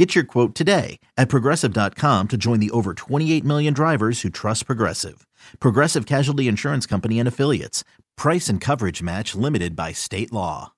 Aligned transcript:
Get 0.00 0.14
your 0.14 0.24
quote 0.24 0.54
today 0.54 0.98
at 1.18 1.28
progressive.com 1.28 2.28
to 2.28 2.38
join 2.38 2.58
the 2.58 2.70
over 2.70 2.94
28 2.94 3.44
million 3.44 3.74
drivers 3.74 4.22
who 4.22 4.30
trust 4.30 4.64
Progressive. 4.64 5.26
Progressive 5.60 6.06
Casualty 6.06 6.48
Insurance 6.48 6.86
Company 6.86 7.18
and 7.18 7.28
Affiliates. 7.28 7.84
Price 8.16 8.48
and 8.48 8.62
coverage 8.62 9.02
match 9.02 9.34
limited 9.34 9.76
by 9.76 9.92
state 9.92 10.32
law. 10.32 10.72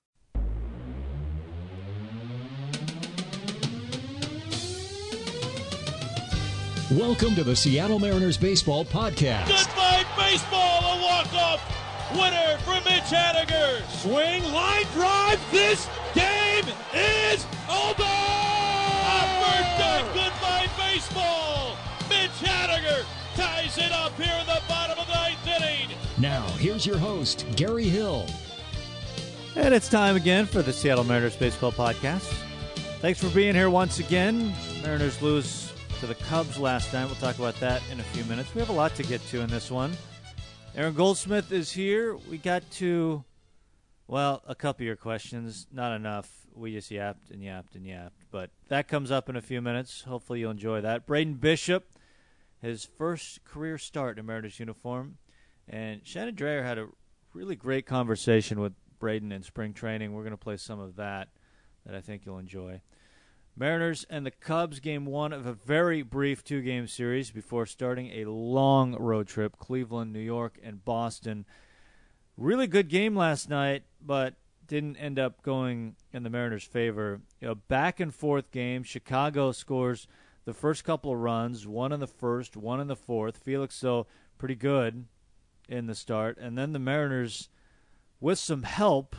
Welcome 6.91 7.33
to 7.35 7.45
the 7.45 7.55
Seattle 7.55 7.99
Mariners 7.99 8.35
Baseball 8.35 8.83
Podcast. 8.83 9.47
Goodbye, 9.47 10.03
baseball, 10.17 10.81
a 10.81 11.01
walk-off 11.01 11.61
winner 12.11 12.57
for 12.65 12.73
Mitch 12.89 13.05
Haniger. 13.05 13.89
Swing, 14.01 14.43
line 14.51 14.83
drive, 14.93 15.39
this 15.53 15.87
game 16.13 16.65
is 16.93 17.45
over! 17.69 17.92
A 19.93 20.01
goodbye, 20.11 20.67
baseball. 20.75 21.77
Mitch 22.09 22.31
Haniger 22.41 23.05
ties 23.35 23.77
it 23.77 23.91
up 23.91 24.19
here 24.19 24.33
in 24.39 24.47
the 24.47 24.59
bottom 24.67 24.97
of 24.97 25.05
the 25.05 25.13
ninth 25.13 25.47
inning. 25.47 25.95
Now, 26.17 26.47
here's 26.57 26.83
your 26.83 26.97
host, 26.97 27.45
Gary 27.55 27.83
Hill. 27.83 28.25
And 29.55 29.71
it's 29.71 29.87
time 29.87 30.15
again 30.15 30.47
for 30.47 30.63
the 30.63 30.73
Seattle 30.73 31.03
Mariners 31.03 31.35
Baseball 31.35 31.71
Podcast. 31.71 32.33
Thanks 33.01 33.23
for 33.23 33.29
being 33.35 33.53
here 33.53 33.69
once 33.69 33.99
again. 33.99 34.51
Mariners 34.81 35.21
lose 35.21 35.71
to 35.99 36.07
the 36.07 36.15
Cubs 36.15 36.57
last 36.57 36.91
night. 36.91 37.05
We'll 37.05 37.13
talk 37.15 37.37
about 37.37 37.59
that 37.59 37.83
in 37.91 37.99
a 37.99 38.03
few 38.03 38.23
minutes. 38.25 38.55
We 38.55 38.61
have 38.61 38.69
a 38.69 38.73
lot 38.73 38.95
to 38.95 39.03
get 39.03 39.21
to 39.27 39.41
in 39.41 39.49
this 39.49 39.69
one. 39.69 39.95
Aaron 40.75 40.95
Goldsmith 40.95 41.51
is 41.51 41.71
here. 41.71 42.17
We 42.31 42.39
got 42.39 42.63
to, 42.71 43.23
well, 44.07 44.41
a 44.47 44.55
couple 44.55 44.85
of 44.85 44.87
your 44.87 44.95
questions. 44.95 45.67
Not 45.71 45.95
enough. 45.95 46.42
We 46.55 46.71
just 46.73 46.91
yapped 46.91 47.31
and 47.31 47.43
yapped 47.43 47.75
and 47.75 47.85
yapped. 47.85 48.25
But 48.31 48.51
that 48.67 48.87
comes 48.87 49.11
up 49.11 49.29
in 49.29 49.35
a 49.35 49.41
few 49.41 49.61
minutes. 49.61 50.03
Hopefully 50.03 50.39
you'll 50.39 50.51
enjoy 50.51 50.81
that. 50.81 51.05
Braden 51.05 51.35
Bishop, 51.35 51.85
his 52.61 52.85
first 52.85 53.43
career 53.43 53.77
start 53.77 54.19
in 54.19 54.25
Mariners 54.25 54.59
uniform. 54.59 55.17
And 55.67 56.01
Shannon 56.05 56.35
Drayer 56.35 56.63
had 56.63 56.77
a 56.77 56.87
really 57.33 57.55
great 57.55 57.85
conversation 57.85 58.59
with 58.59 58.73
Braden 58.99 59.31
in 59.31 59.43
spring 59.43 59.73
training. 59.73 60.13
We're 60.13 60.23
going 60.23 60.31
to 60.31 60.37
play 60.37 60.57
some 60.57 60.79
of 60.79 60.95
that 60.97 61.29
that 61.85 61.95
I 61.95 62.01
think 62.01 62.25
you'll 62.25 62.37
enjoy. 62.37 62.81
Mariners 63.55 64.05
and 64.09 64.25
the 64.25 64.31
Cubs 64.31 64.79
game 64.79 65.05
one 65.05 65.31
of 65.31 65.45
a 65.45 65.53
very 65.53 66.01
brief 66.01 66.43
two 66.43 66.61
game 66.61 66.87
series 66.87 67.29
before 67.29 67.65
starting 67.65 68.07
a 68.11 68.25
long 68.25 68.95
road 68.95 69.27
trip 69.27 69.57
Cleveland, 69.59 70.11
New 70.11 70.19
York, 70.19 70.57
and 70.63 70.83
Boston. 70.83 71.45
Really 72.35 72.65
good 72.65 72.89
game 72.89 73.15
last 73.15 73.49
night, 73.49 73.83
but 74.01 74.33
didn't 74.67 74.97
end 74.97 75.19
up 75.19 75.41
going 75.41 75.95
in 76.11 76.23
the 76.23 76.29
Mariners' 76.29 76.63
favor. 76.63 77.21
You 77.39 77.49
know, 77.49 77.55
back 77.55 77.99
and 77.99 78.13
forth 78.13 78.51
game. 78.51 78.83
Chicago 78.83 79.51
scores 79.51 80.07
the 80.45 80.53
first 80.53 80.83
couple 80.83 81.13
of 81.13 81.19
runs, 81.19 81.65
one 81.67 81.91
in 81.91 81.99
the 81.99 82.07
first, 82.07 82.57
one 82.57 82.79
in 82.79 82.87
the 82.87 82.95
fourth. 82.95 83.37
Felix, 83.37 83.79
though, 83.79 84.07
pretty 84.37 84.55
good 84.55 85.05
in 85.69 85.87
the 85.87 85.95
start. 85.95 86.37
And 86.37 86.57
then 86.57 86.73
the 86.73 86.79
Mariners, 86.79 87.49
with 88.19 88.39
some 88.39 88.63
help, 88.63 89.15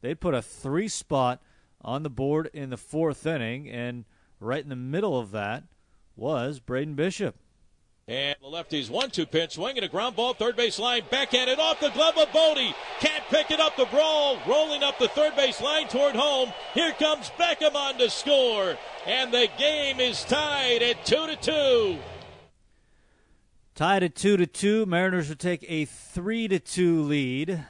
they 0.00 0.14
put 0.14 0.34
a 0.34 0.42
three 0.42 0.88
spot 0.88 1.42
on 1.80 2.02
the 2.02 2.10
board 2.10 2.48
in 2.52 2.70
the 2.70 2.76
fourth 2.76 3.26
inning, 3.26 3.68
and 3.68 4.04
right 4.40 4.62
in 4.62 4.68
the 4.68 4.76
middle 4.76 5.18
of 5.18 5.30
that 5.32 5.64
was 6.16 6.60
Braden 6.60 6.94
Bishop. 6.94 7.36
And 8.08 8.34
the 8.40 8.48
lefty's 8.48 8.90
one-two 8.90 9.26
pitch, 9.26 9.52
swinging 9.52 9.84
a 9.84 9.88
ground 9.88 10.16
ball, 10.16 10.34
third 10.34 10.56
base 10.56 10.80
line, 10.80 11.02
backhanded 11.08 11.60
off 11.60 11.78
the 11.78 11.90
glove 11.90 12.18
of 12.18 12.32
Bote. 12.32 12.74
Can't 12.98 13.24
pick 13.30 13.52
it 13.52 13.60
up 13.60 13.76
the 13.76 13.84
brawl, 13.86 14.38
rolling 14.46 14.82
up 14.82 14.98
the 14.98 15.06
third 15.08 15.36
base 15.36 15.60
line 15.60 15.86
toward 15.86 16.16
home. 16.16 16.52
Here 16.74 16.92
comes 16.94 17.30
Beckham 17.38 17.76
on 17.76 17.98
to 17.98 18.10
score, 18.10 18.76
and 19.06 19.32
the 19.32 19.48
game 19.56 20.00
is 20.00 20.24
tied 20.24 20.82
at 20.82 21.06
two 21.06 21.28
to 21.28 21.36
two. 21.36 21.98
Tied 23.76 24.02
at 24.02 24.16
two 24.16 24.36
to 24.36 24.46
two, 24.46 24.84
Mariners 24.84 25.28
would 25.28 25.38
take 25.38 25.64
a 25.68 25.84
three 25.84 26.48
to 26.48 26.58
two 26.58 27.02
lead. 27.02 27.64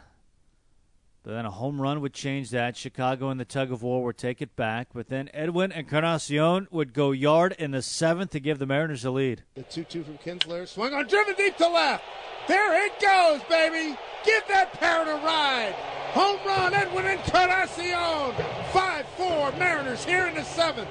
But 1.23 1.35
then 1.35 1.47
a 1.47 1.51
home 1.51 1.81
run 1.81 2.01
would 2.01 2.15
change 2.15 2.51
that. 2.51 2.77
Chicago 2.77 3.31
and 3.31 3.39
the 3.39 3.45
tug 3.45 3.71
of 3.71 3.83
war 3.83 4.03
would 4.03 4.19
take 4.19 4.43
it 4.43 4.57
back. 4.57 4.89
But 4.93 5.09
then 5.09 5.31
Edwin 5.33 5.71
and 5.71 5.83
Encarnacion 5.83 6.67
would 6.73 6.93
go 6.93 7.13
yard 7.13 7.55
in 7.59 7.71
the 7.71 7.83
seventh 7.83 8.33
to 8.33 8.41
give 8.41 8.59
the 8.59 8.67
Mariners 8.67 9.03
the 9.03 9.13
lead. 9.13 9.45
The 9.55 9.63
2 9.63 9.85
2 9.85 10.03
from 10.03 10.19
Kintzler. 10.19 10.67
Swing 10.67 10.93
on, 10.93 11.07
driven 11.07 11.37
deep 11.37 11.57
to 11.59 11.69
left. 11.69 12.03
There 12.49 12.87
it 12.87 13.01
goes, 13.01 13.41
baby. 13.49 13.97
Give 14.25 14.43
that 14.49 14.73
parrot 14.73 15.09
a 15.09 15.25
ride. 15.25 15.75
Home 16.13 16.39
run, 16.45 16.75
Edwin 16.75 17.07
and 17.07 17.21
Encarnacion. 17.21 18.35
5 18.73 19.07
4 19.17 19.53
Mariners 19.53 20.05
here 20.05 20.27
in 20.27 20.35
the 20.35 20.43
seventh. 20.43 20.89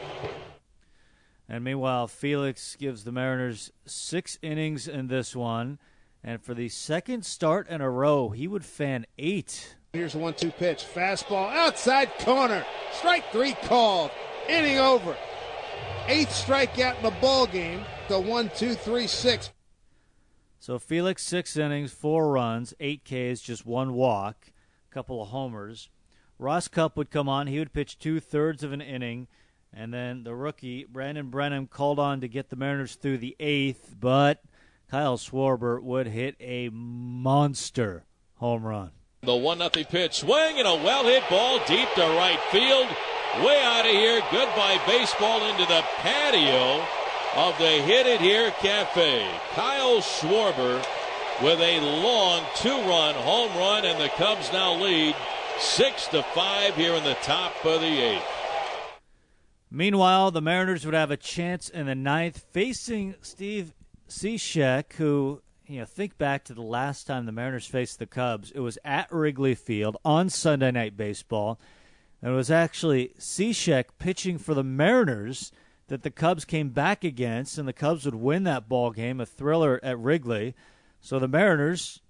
And 1.50 1.66
meanwhile, 1.66 2.08
Felix 2.08 2.78
gives 2.78 3.03
the 3.03 3.12
Mariners 3.12 3.74
six 3.86 4.40
innings 4.41 4.88
in 4.88 5.08
this 5.08 5.36
one. 5.36 5.78
And 6.24 6.41
for 6.41 6.53
the 6.53 6.70
second 6.70 7.25
start 7.25 7.68
in 7.68 7.81
a 7.81 7.90
row, 7.90 8.30
he 8.30 8.47
would 8.47 8.64
fan 8.64 9.06
eight. 9.18 9.75
Here's 9.94 10.16
a 10.16 10.19
one 10.19 10.35
two 10.35 10.52
pitch. 10.52 10.85
Fastball 10.85 11.52
outside 11.53 12.18
corner. 12.19 12.66
Strike 12.94 13.29
three 13.34 13.56
called. 13.63 14.12
Inning 14.47 14.79
over. 14.79 15.18
Eighth 16.07 16.29
strikeout 16.29 16.97
in 16.97 17.03
the 17.03 17.12
ball 17.19 17.46
game. 17.46 17.84
The 18.07 18.18
one, 18.18 18.50
two, 18.56 18.74
three, 18.74 19.06
six. 19.06 19.52
So 20.59 20.79
Felix, 20.79 21.24
six 21.24 21.57
innings, 21.57 21.91
four 21.91 22.31
runs, 22.31 22.74
eight 22.79 23.03
Ks, 23.03 23.41
just 23.41 23.66
one 23.66 23.94
walk, 23.94 24.52
a 24.90 24.94
couple 24.94 25.22
of 25.22 25.29
homers. 25.29 25.90
Rosscup 26.40 26.96
would 26.96 27.09
come 27.09 27.28
on. 27.28 27.47
He 27.47 27.59
would 27.59 27.73
pitch 27.73 28.00
two 28.00 28.22
thirds 28.22 28.63
of 28.63 28.72
an 28.72 28.79
inning. 28.81 29.28
And 29.73 29.94
then 29.94 30.23
the 30.23 30.35
rookie, 30.35 30.85
Brandon 30.85 31.29
Brennan, 31.29 31.68
called 31.68 32.00
on 32.00 32.22
to 32.22 32.29
get 32.29 32.50
the 32.50 32.56
Mariners 32.56 32.96
through 32.96 33.18
the 33.18 33.35
eighth, 33.40 33.96
but 34.00 34.41
Kyle 34.90 35.18
Schwarber 35.18 35.81
would 35.81 36.08
hit 36.08 36.35
a 36.40 36.69
monster 36.69 38.06
home 38.35 38.63
run. 38.63 38.91
The 39.24 39.36
1 39.36 39.59
0 39.59 39.70
pitch, 39.70 40.22
swing, 40.22 40.58
and 40.58 40.68
a 40.68 40.74
well 40.74 41.04
hit 41.04 41.22
ball 41.30 41.59
deep 41.68 41.88
to 41.94 42.02
right 42.02 42.40
field. 42.50 42.88
Way 43.46 43.62
out 43.62 43.86
of 43.86 43.92
here. 43.92 44.20
Goodbye 44.32 44.82
baseball 44.88 45.48
into 45.48 45.64
the 45.68 45.84
patio 45.98 46.84
of 47.36 47.56
the 47.59 47.70
Hit 47.84 48.08
It 48.08 48.20
Here 48.20 48.50
Cafe. 48.50 49.30
Kyle 49.52 50.02
Schwarber 50.02 50.84
with 51.44 51.59
a 51.59 51.80
long 52.02 52.44
two 52.56 52.76
run 52.90 53.14
home 53.14 53.56
run, 53.59 53.86
and 53.86 54.02
the 54.02 54.09
Cubs 54.09 54.52
now 54.52 54.74
lead 54.74 55.16
6 55.59 56.08
to 56.08 56.24
5 56.24 56.76
here 56.76 56.96
in 56.96 57.03
the 57.03 57.14
top 57.22 57.53
of 57.64 57.80
the 57.80 57.86
eighth. 57.86 58.26
Meanwhile, 59.70 60.32
the 60.32 60.42
Mariners 60.42 60.84
would 60.84 60.96
have 60.96 61.12
a 61.12 61.16
chance 61.16 61.70
in 61.70 61.86
the 61.86 61.94
ninth 61.94 62.44
facing 62.52 63.14
Steve 63.22 63.76
Cishek, 64.09 64.94
who, 64.94 65.44
you 65.72 65.80
know, 65.80 65.86
think 65.86 66.18
back 66.18 66.44
to 66.44 66.54
the 66.54 66.62
last 66.62 67.08
time 67.08 67.26
the 67.26 67.32
Mariners 67.32 67.66
faced 67.66 67.98
the 67.98 68.06
Cubs. 68.06 68.52
It 68.52 68.59
was 68.59 68.78
at 68.84 69.12
Wrigley 69.12 69.56
Field 69.56 69.96
on 70.04 70.30
Sunday 70.30 70.72
Night 70.72 70.98
Baseball. 70.98 71.59
And 72.22 72.34
it 72.34 72.36
was 72.36 72.52
actually 72.52 73.14
Cishek 73.18 73.86
pitching 73.98 74.38
for 74.38 74.54
the 74.54 74.66
Mariners 74.66 75.52
that 75.88 76.04
the 76.04 76.12
Cubs 76.12 76.44
came 76.44 76.70
back 76.70 77.04
against, 77.04 77.58
and 77.58 77.68
the 77.68 77.74
Cubs 77.74 78.06
would 78.06 78.16
win 78.16 78.44
that 78.44 78.68
ball 78.68 78.92
game, 78.92 79.22
a 79.22 79.26
thriller 79.26 79.80
at 79.82 79.98
Wrigley. 79.98 80.56
So 81.00 81.20
the 81.20 81.28
Mariners, 81.28 82.02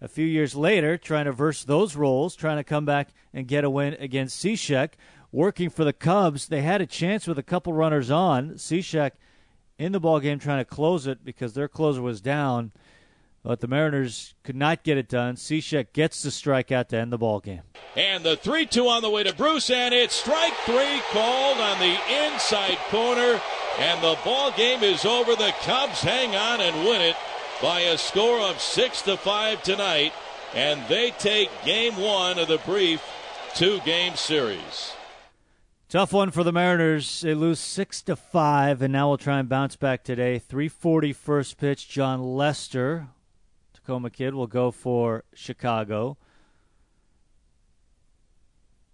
a 0.00 0.08
few 0.08 0.26
years 0.26 0.54
later, 0.54 0.96
trying 0.96 1.26
to 1.26 1.32
verse 1.32 1.62
those 1.62 1.96
roles, 1.96 2.34
trying 2.34 2.56
to 2.56 2.64
come 2.64 2.86
back 2.86 3.08
and 3.34 3.46
get 3.46 3.64
a 3.64 3.70
win 3.70 3.94
against 4.00 4.42
Cishek, 4.42 4.92
working 5.30 5.68
for 5.68 5.84
the 5.84 5.92
Cubs. 5.92 6.48
They 6.48 6.62
had 6.62 6.80
a 6.80 6.86
chance 6.86 7.26
with 7.26 7.38
a 7.38 7.42
couple 7.42 7.74
runners 7.74 8.10
on. 8.10 8.52
Cishek 8.52 9.12
in 9.78 9.92
the 9.92 10.00
ball 10.00 10.20
game 10.20 10.38
trying 10.38 10.60
to 10.60 10.64
close 10.64 11.06
it 11.06 11.24
because 11.24 11.52
their 11.52 11.68
closer 11.68 12.02
was 12.02 12.20
down. 12.20 12.72
But 13.42 13.60
the 13.60 13.68
Mariners 13.68 14.34
could 14.42 14.56
not 14.56 14.84
get 14.84 14.98
it 14.98 15.08
done. 15.08 15.36
Cishek 15.36 15.92
gets 15.94 16.22
the 16.22 16.28
strikeout 16.28 16.88
to 16.88 16.98
end 16.98 17.10
the 17.10 17.18
ball 17.18 17.40
game. 17.40 17.62
And 17.96 18.22
the 18.22 18.36
3 18.36 18.66
2 18.66 18.86
on 18.86 19.02
the 19.02 19.10
way 19.10 19.22
to 19.22 19.34
Bruce, 19.34 19.70
and 19.70 19.94
it's 19.94 20.14
strike 20.14 20.52
three 20.66 21.00
called 21.10 21.58
on 21.58 21.78
the 21.78 21.96
inside 22.26 22.76
corner. 22.90 23.40
And 23.78 24.02
the 24.02 24.18
ball 24.24 24.52
game 24.52 24.82
is 24.82 25.04
over. 25.06 25.34
The 25.34 25.54
Cubs 25.62 26.02
hang 26.02 26.36
on 26.36 26.60
and 26.60 26.84
win 26.84 27.00
it 27.00 27.16
by 27.62 27.80
a 27.80 27.96
score 27.96 28.40
of 28.40 28.60
6 28.60 29.02
to 29.02 29.16
5 29.16 29.62
tonight. 29.62 30.12
And 30.54 30.86
they 30.88 31.12
take 31.12 31.48
game 31.64 31.96
one 31.96 32.38
of 32.38 32.48
the 32.48 32.58
brief 32.58 33.02
two 33.54 33.80
game 33.80 34.16
series. 34.16 34.92
Tough 35.88 36.12
one 36.12 36.30
for 36.30 36.44
the 36.44 36.52
Mariners. 36.52 37.22
They 37.22 37.34
lose 37.34 37.58
six 37.58 38.00
to 38.02 38.14
five, 38.14 38.80
and 38.80 38.92
now 38.92 39.08
we'll 39.08 39.18
try 39.18 39.40
and 39.40 39.48
bounce 39.48 39.74
back 39.74 40.04
today. 40.04 40.38
340 40.38 41.12
first 41.12 41.58
pitch. 41.58 41.88
Jon 41.88 42.22
Lester 42.22 43.08
Tacoma 43.90 44.10
kid, 44.10 44.34
will 44.34 44.46
go 44.46 44.70
for 44.70 45.24
Chicago. 45.34 46.16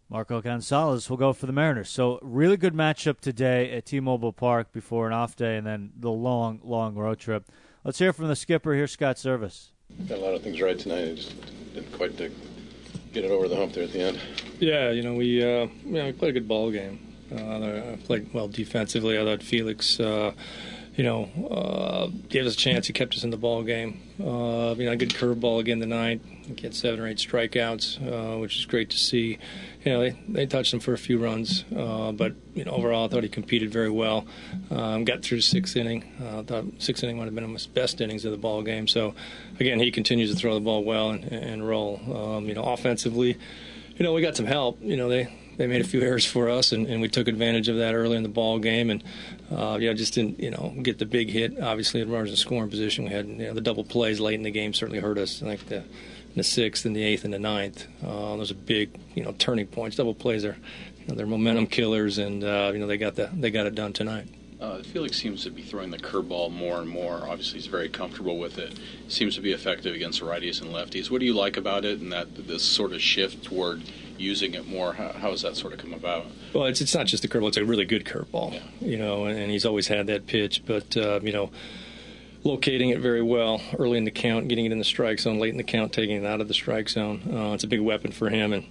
Marco 0.08 0.40
Gonzalez 0.40 1.10
will 1.10 1.18
go 1.18 1.34
for 1.34 1.44
the 1.44 1.52
Mariners. 1.52 1.90
So, 1.90 2.18
really 2.22 2.56
good 2.56 2.72
matchup 2.72 3.20
today 3.20 3.72
at 3.72 3.84
T 3.84 4.00
Mobile 4.00 4.32
Park 4.32 4.72
before 4.72 5.06
an 5.06 5.12
off 5.12 5.36
day 5.36 5.58
and 5.58 5.66
then 5.66 5.92
the 5.98 6.10
long, 6.10 6.60
long 6.64 6.94
road 6.94 7.18
trip. 7.18 7.44
Let's 7.84 7.98
hear 7.98 8.14
from 8.14 8.28
the 8.28 8.36
skipper. 8.36 8.72
here, 8.72 8.86
Scott 8.86 9.16
Servais. 9.16 9.68
Got 10.08 10.16
a 10.16 10.20
lot 10.22 10.32
of 10.32 10.42
things 10.42 10.62
right 10.62 10.78
tonight. 10.78 11.10
I 11.10 11.14
just 11.14 11.34
didn't 11.74 11.92
quite 11.92 12.16
get 12.16 12.32
it 13.24 13.30
over 13.30 13.48
the 13.48 13.56
hump 13.56 13.74
there 13.74 13.84
at 13.84 13.92
the 13.92 14.00
end. 14.00 14.18
Yeah, 14.60 14.92
you 14.92 15.02
know, 15.02 15.12
we, 15.12 15.42
uh, 15.42 15.66
you 15.84 15.92
know, 15.92 16.06
we 16.06 16.12
played 16.12 16.30
a 16.30 16.40
good 16.40 16.48
ball 16.48 16.70
game. 16.70 17.00
Uh, 17.30 17.96
played 18.04 18.32
well 18.32 18.48
defensively. 18.48 19.18
I 19.18 19.24
thought 19.24 19.42
Felix. 19.42 20.00
Uh, 20.00 20.32
you 20.96 21.04
know, 21.04 21.28
uh, 21.50 22.06
gave 22.28 22.46
us 22.46 22.54
a 22.54 22.56
chance. 22.56 22.86
He 22.86 22.94
kept 22.94 23.14
us 23.14 23.22
in 23.22 23.30
the 23.30 23.36
ball 23.36 23.62
game. 23.62 24.00
Uh, 24.18 24.74
you 24.78 24.86
know, 24.86 24.92
a 24.92 24.96
good 24.96 25.10
curveball 25.10 25.60
again 25.60 25.78
tonight. 25.78 26.22
He 26.24 26.70
seven 26.70 27.00
or 27.00 27.06
eight 27.06 27.18
strikeouts, 27.18 28.00
uh, 28.00 28.38
which 28.38 28.56
is 28.56 28.64
great 28.64 28.88
to 28.90 28.96
see. 28.96 29.38
You 29.84 29.92
know, 29.92 30.00
they, 30.00 30.18
they 30.26 30.46
touched 30.46 30.72
him 30.72 30.80
for 30.80 30.94
a 30.94 30.98
few 30.98 31.18
runs, 31.18 31.64
uh, 31.76 32.12
but 32.12 32.34
you 32.54 32.64
know, 32.64 32.70
overall, 32.70 33.04
I 33.04 33.08
thought 33.08 33.24
he 33.24 33.28
competed 33.28 33.70
very 33.70 33.90
well. 33.90 34.26
Um, 34.70 35.04
got 35.04 35.22
through 35.22 35.38
the 35.38 35.42
sixth 35.42 35.76
inning. 35.76 36.04
Uh, 36.20 36.40
I 36.40 36.42
thought 36.44 36.64
sixth 36.78 37.04
inning 37.04 37.18
might 37.18 37.26
have 37.26 37.34
been 37.34 37.52
his 37.52 37.66
best 37.66 38.00
innings 38.00 38.24
of 38.24 38.30
the 38.30 38.38
ball 38.38 38.62
game. 38.62 38.88
So, 38.88 39.14
again, 39.60 39.78
he 39.78 39.90
continues 39.90 40.32
to 40.32 40.36
throw 40.36 40.54
the 40.54 40.60
ball 40.60 40.82
well 40.82 41.10
and, 41.10 41.24
and 41.24 41.68
roll. 41.68 42.00
Um, 42.06 42.46
you 42.46 42.54
know, 42.54 42.62
offensively, 42.62 43.36
you 43.96 44.04
know, 44.04 44.14
we 44.14 44.22
got 44.22 44.34
some 44.34 44.46
help. 44.46 44.78
You 44.80 44.96
know, 44.96 45.08
they 45.08 45.28
they 45.56 45.66
made 45.66 45.80
a 45.80 45.84
few 45.84 46.02
errors 46.02 46.26
for 46.26 46.48
us, 46.48 46.72
and, 46.72 46.86
and 46.86 47.00
we 47.00 47.08
took 47.08 47.28
advantage 47.28 47.68
of 47.68 47.76
that 47.76 47.94
early 47.94 48.16
in 48.16 48.22
the 48.22 48.28
ball 48.28 48.58
game, 48.58 48.90
and 48.90 49.02
uh, 49.50 49.78
you 49.80 49.88
know 49.88 49.94
just 49.94 50.14
didn't 50.14 50.40
you 50.40 50.50
know 50.50 50.74
get 50.82 50.98
the 50.98 51.06
big 51.06 51.30
hit. 51.30 51.60
Obviously, 51.60 52.00
in 52.00 52.10
runners 52.10 52.30
in 52.30 52.36
scoring 52.36 52.70
position, 52.70 53.04
we 53.04 53.10
had 53.10 53.26
you 53.26 53.34
know, 53.36 53.54
the 53.54 53.60
double 53.60 53.84
plays 53.84 54.20
late 54.20 54.34
in 54.34 54.42
the 54.42 54.50
game 54.50 54.74
certainly 54.74 55.00
hurt 55.00 55.18
us. 55.18 55.42
Like 55.42 55.66
the 55.66 55.84
the 56.34 56.44
sixth 56.44 56.84
and 56.84 56.94
the 56.94 57.02
eighth 57.02 57.24
and 57.24 57.32
the 57.32 57.38
ninth, 57.38 57.86
uh, 58.04 58.36
those 58.36 58.50
are 58.50 58.54
big 58.54 58.90
you 59.14 59.24
know 59.24 59.34
turning 59.38 59.66
points. 59.66 59.96
Double 59.96 60.14
plays 60.14 60.44
are 60.44 60.56
you 61.00 61.08
know, 61.08 61.14
they're 61.14 61.26
momentum 61.26 61.66
killers, 61.66 62.18
and 62.18 62.42
uh, 62.42 62.70
you 62.72 62.78
know 62.78 62.86
they 62.86 62.98
got 62.98 63.14
the 63.14 63.30
they 63.34 63.50
got 63.50 63.66
it 63.66 63.74
done 63.74 63.92
tonight. 63.92 64.28
Uh, 64.60 64.82
Felix 64.82 65.18
seems 65.18 65.44
to 65.44 65.50
be 65.50 65.62
throwing 65.62 65.90
the 65.90 65.98
curveball 65.98 66.50
more 66.50 66.78
and 66.80 66.88
more. 66.88 67.28
Obviously, 67.28 67.58
he's 67.58 67.66
very 67.66 67.90
comfortable 67.90 68.38
with 68.38 68.56
it. 68.56 68.78
Seems 69.06 69.34
to 69.34 69.42
be 69.42 69.52
effective 69.52 69.94
against 69.94 70.22
righties 70.22 70.62
and 70.62 70.70
lefties. 70.72 71.10
What 71.10 71.20
do 71.20 71.26
you 71.26 71.34
like 71.34 71.58
about 71.58 71.84
it, 71.84 72.00
and 72.00 72.10
that 72.12 72.34
this 72.46 72.62
sort 72.62 72.92
of 72.92 73.02
shift 73.02 73.44
toward 73.44 73.82
using 74.20 74.54
it 74.54 74.66
more? 74.66 74.94
How, 74.94 75.12
how 75.12 75.30
has 75.30 75.42
that 75.42 75.56
sort 75.56 75.72
of 75.72 75.78
come 75.78 75.92
about? 75.92 76.26
Well, 76.54 76.66
it's 76.66 76.80
it's 76.80 76.94
not 76.94 77.06
just 77.06 77.24
a 77.24 77.28
curveball; 77.28 77.48
it's 77.48 77.56
a 77.56 77.64
really 77.64 77.84
good 77.84 78.04
curveball. 78.04 78.54
Yeah. 78.54 78.60
You 78.80 78.98
know, 78.98 79.26
and, 79.26 79.38
and, 79.38 79.50
he's 79.50 79.64
always 79.64 79.88
had 79.88 80.06
that 80.08 80.26
pitch, 80.26 80.62
but 80.66 80.96
uh, 80.96 81.20
you 81.22 81.32
know. 81.32 81.50
Locating 82.44 82.90
it 82.90 83.00
very 83.00 83.22
well 83.22 83.60
early 83.76 83.98
in 83.98 84.04
the 84.04 84.12
count, 84.12 84.46
getting 84.46 84.66
it 84.66 84.70
in 84.70 84.78
the 84.78 84.84
strike 84.84 85.18
zone, 85.18 85.40
late 85.40 85.50
in 85.50 85.56
the 85.56 85.64
count, 85.64 85.92
taking 85.92 86.22
it 86.22 86.24
out 86.24 86.40
of 86.40 86.46
the 86.46 86.54
strike 86.54 86.88
zone. 86.88 87.20
Uh, 87.28 87.54
it's 87.54 87.64
a 87.64 87.66
big 87.66 87.80
weapon 87.80 88.12
for 88.12 88.30
him, 88.30 88.52
and 88.52 88.64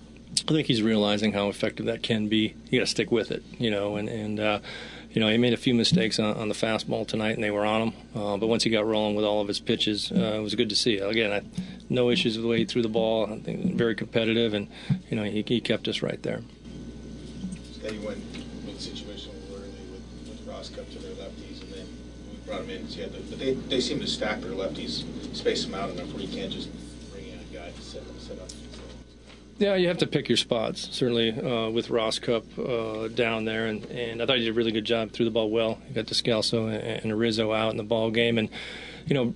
I 0.47 0.53
think 0.53 0.67
he's 0.67 0.81
realizing 0.81 1.33
how 1.33 1.49
effective 1.49 1.85
that 1.87 2.01
can 2.01 2.29
be. 2.29 2.55
You 2.69 2.79
got 2.79 2.85
to 2.85 2.91
stick 2.91 3.11
with 3.11 3.31
it, 3.31 3.43
you 3.57 3.69
know, 3.69 3.97
and 3.97 4.07
and 4.07 4.39
uh, 4.39 4.59
you 5.15 5.21
know, 5.21 5.29
he 5.29 5.37
made 5.37 5.53
a 5.53 5.57
few 5.57 5.73
mistakes 5.73 6.19
on, 6.19 6.35
on 6.35 6.49
the 6.49 6.53
fastball 6.53 7.07
tonight, 7.07 7.35
and 7.35 7.43
they 7.43 7.49
were 7.49 7.65
on 7.65 7.81
him. 7.81 7.93
Uh, 8.13 8.35
but 8.35 8.47
once 8.47 8.63
he 8.63 8.69
got 8.69 8.85
rolling 8.85 9.15
with 9.15 9.23
all 9.23 9.39
of 9.39 9.47
his 9.47 9.61
pitches, 9.61 10.11
uh, 10.11 10.15
it 10.15 10.41
was 10.41 10.55
good 10.55 10.67
to 10.69 10.75
see. 10.75 10.97
Again, 10.97 11.31
I, 11.31 11.41
no 11.89 12.09
issues 12.09 12.35
with 12.35 12.43
the 12.43 12.49
way 12.49 12.57
he 12.59 12.65
threw 12.65 12.81
the 12.81 12.89
ball. 12.89 13.25
I 13.31 13.39
think 13.39 13.75
very 13.75 13.95
competitive, 13.95 14.53
and 14.53 14.67
you 15.09 15.15
know, 15.15 15.23
he, 15.23 15.41
he 15.47 15.61
kept 15.61 15.87
us 15.87 16.01
right 16.01 16.21
there. 16.21 16.41
Scott, 17.79 17.93
you 17.93 18.01
went 18.01 18.17
with 18.65 18.75
the 18.75 18.81
situation 18.81 19.31
early 19.53 19.69
with, 19.89 20.03
with 20.27 20.45
Rosscup 20.45 20.91
to 20.91 20.99
their 20.99 21.13
lefties, 21.13 21.61
and 21.61 21.71
then 21.71 21.87
we 22.29 22.37
brought 22.45 22.61
him 22.61 22.71
in. 22.71 22.89
So 22.89 22.99
yeah, 22.99 23.07
but 23.09 23.39
they, 23.39 23.53
they 23.53 23.79
seem 23.79 24.01
to 24.01 24.07
stack 24.07 24.41
their 24.41 24.51
lefties, 24.51 25.05
space 25.33 25.63
them 25.63 25.75
out 25.75 25.91
enough 25.91 26.11
where 26.13 26.23
you 26.23 26.27
can't 26.27 26.51
just 26.51 26.67
Yeah, 29.57 29.75
you 29.75 29.87
have 29.87 29.99
to 29.99 30.07
pick 30.07 30.27
your 30.27 30.37
spots. 30.37 30.89
Certainly 30.91 31.31
uh, 31.31 31.69
with 31.69 31.87
Rosscup 31.87 32.43
uh, 32.59 33.07
down 33.07 33.45
there, 33.45 33.67
and, 33.67 33.85
and 33.85 34.21
I 34.21 34.25
thought 34.25 34.37
he 34.37 34.43
did 34.43 34.49
a 34.49 34.53
really 34.53 34.73
good 34.73 34.83
job. 34.83 35.11
Threw 35.11 35.23
the 35.23 35.31
ball 35.31 35.49
well. 35.49 35.79
He 35.87 35.93
got 35.93 36.05
Descalso 36.05 36.67
and, 36.67 37.05
and 37.05 37.17
Rizzo 37.17 37.53
out 37.53 37.71
in 37.71 37.77
the 37.77 37.83
ball 37.83 38.11
game, 38.11 38.37
and 38.37 38.49
you 39.05 39.13
know, 39.13 39.33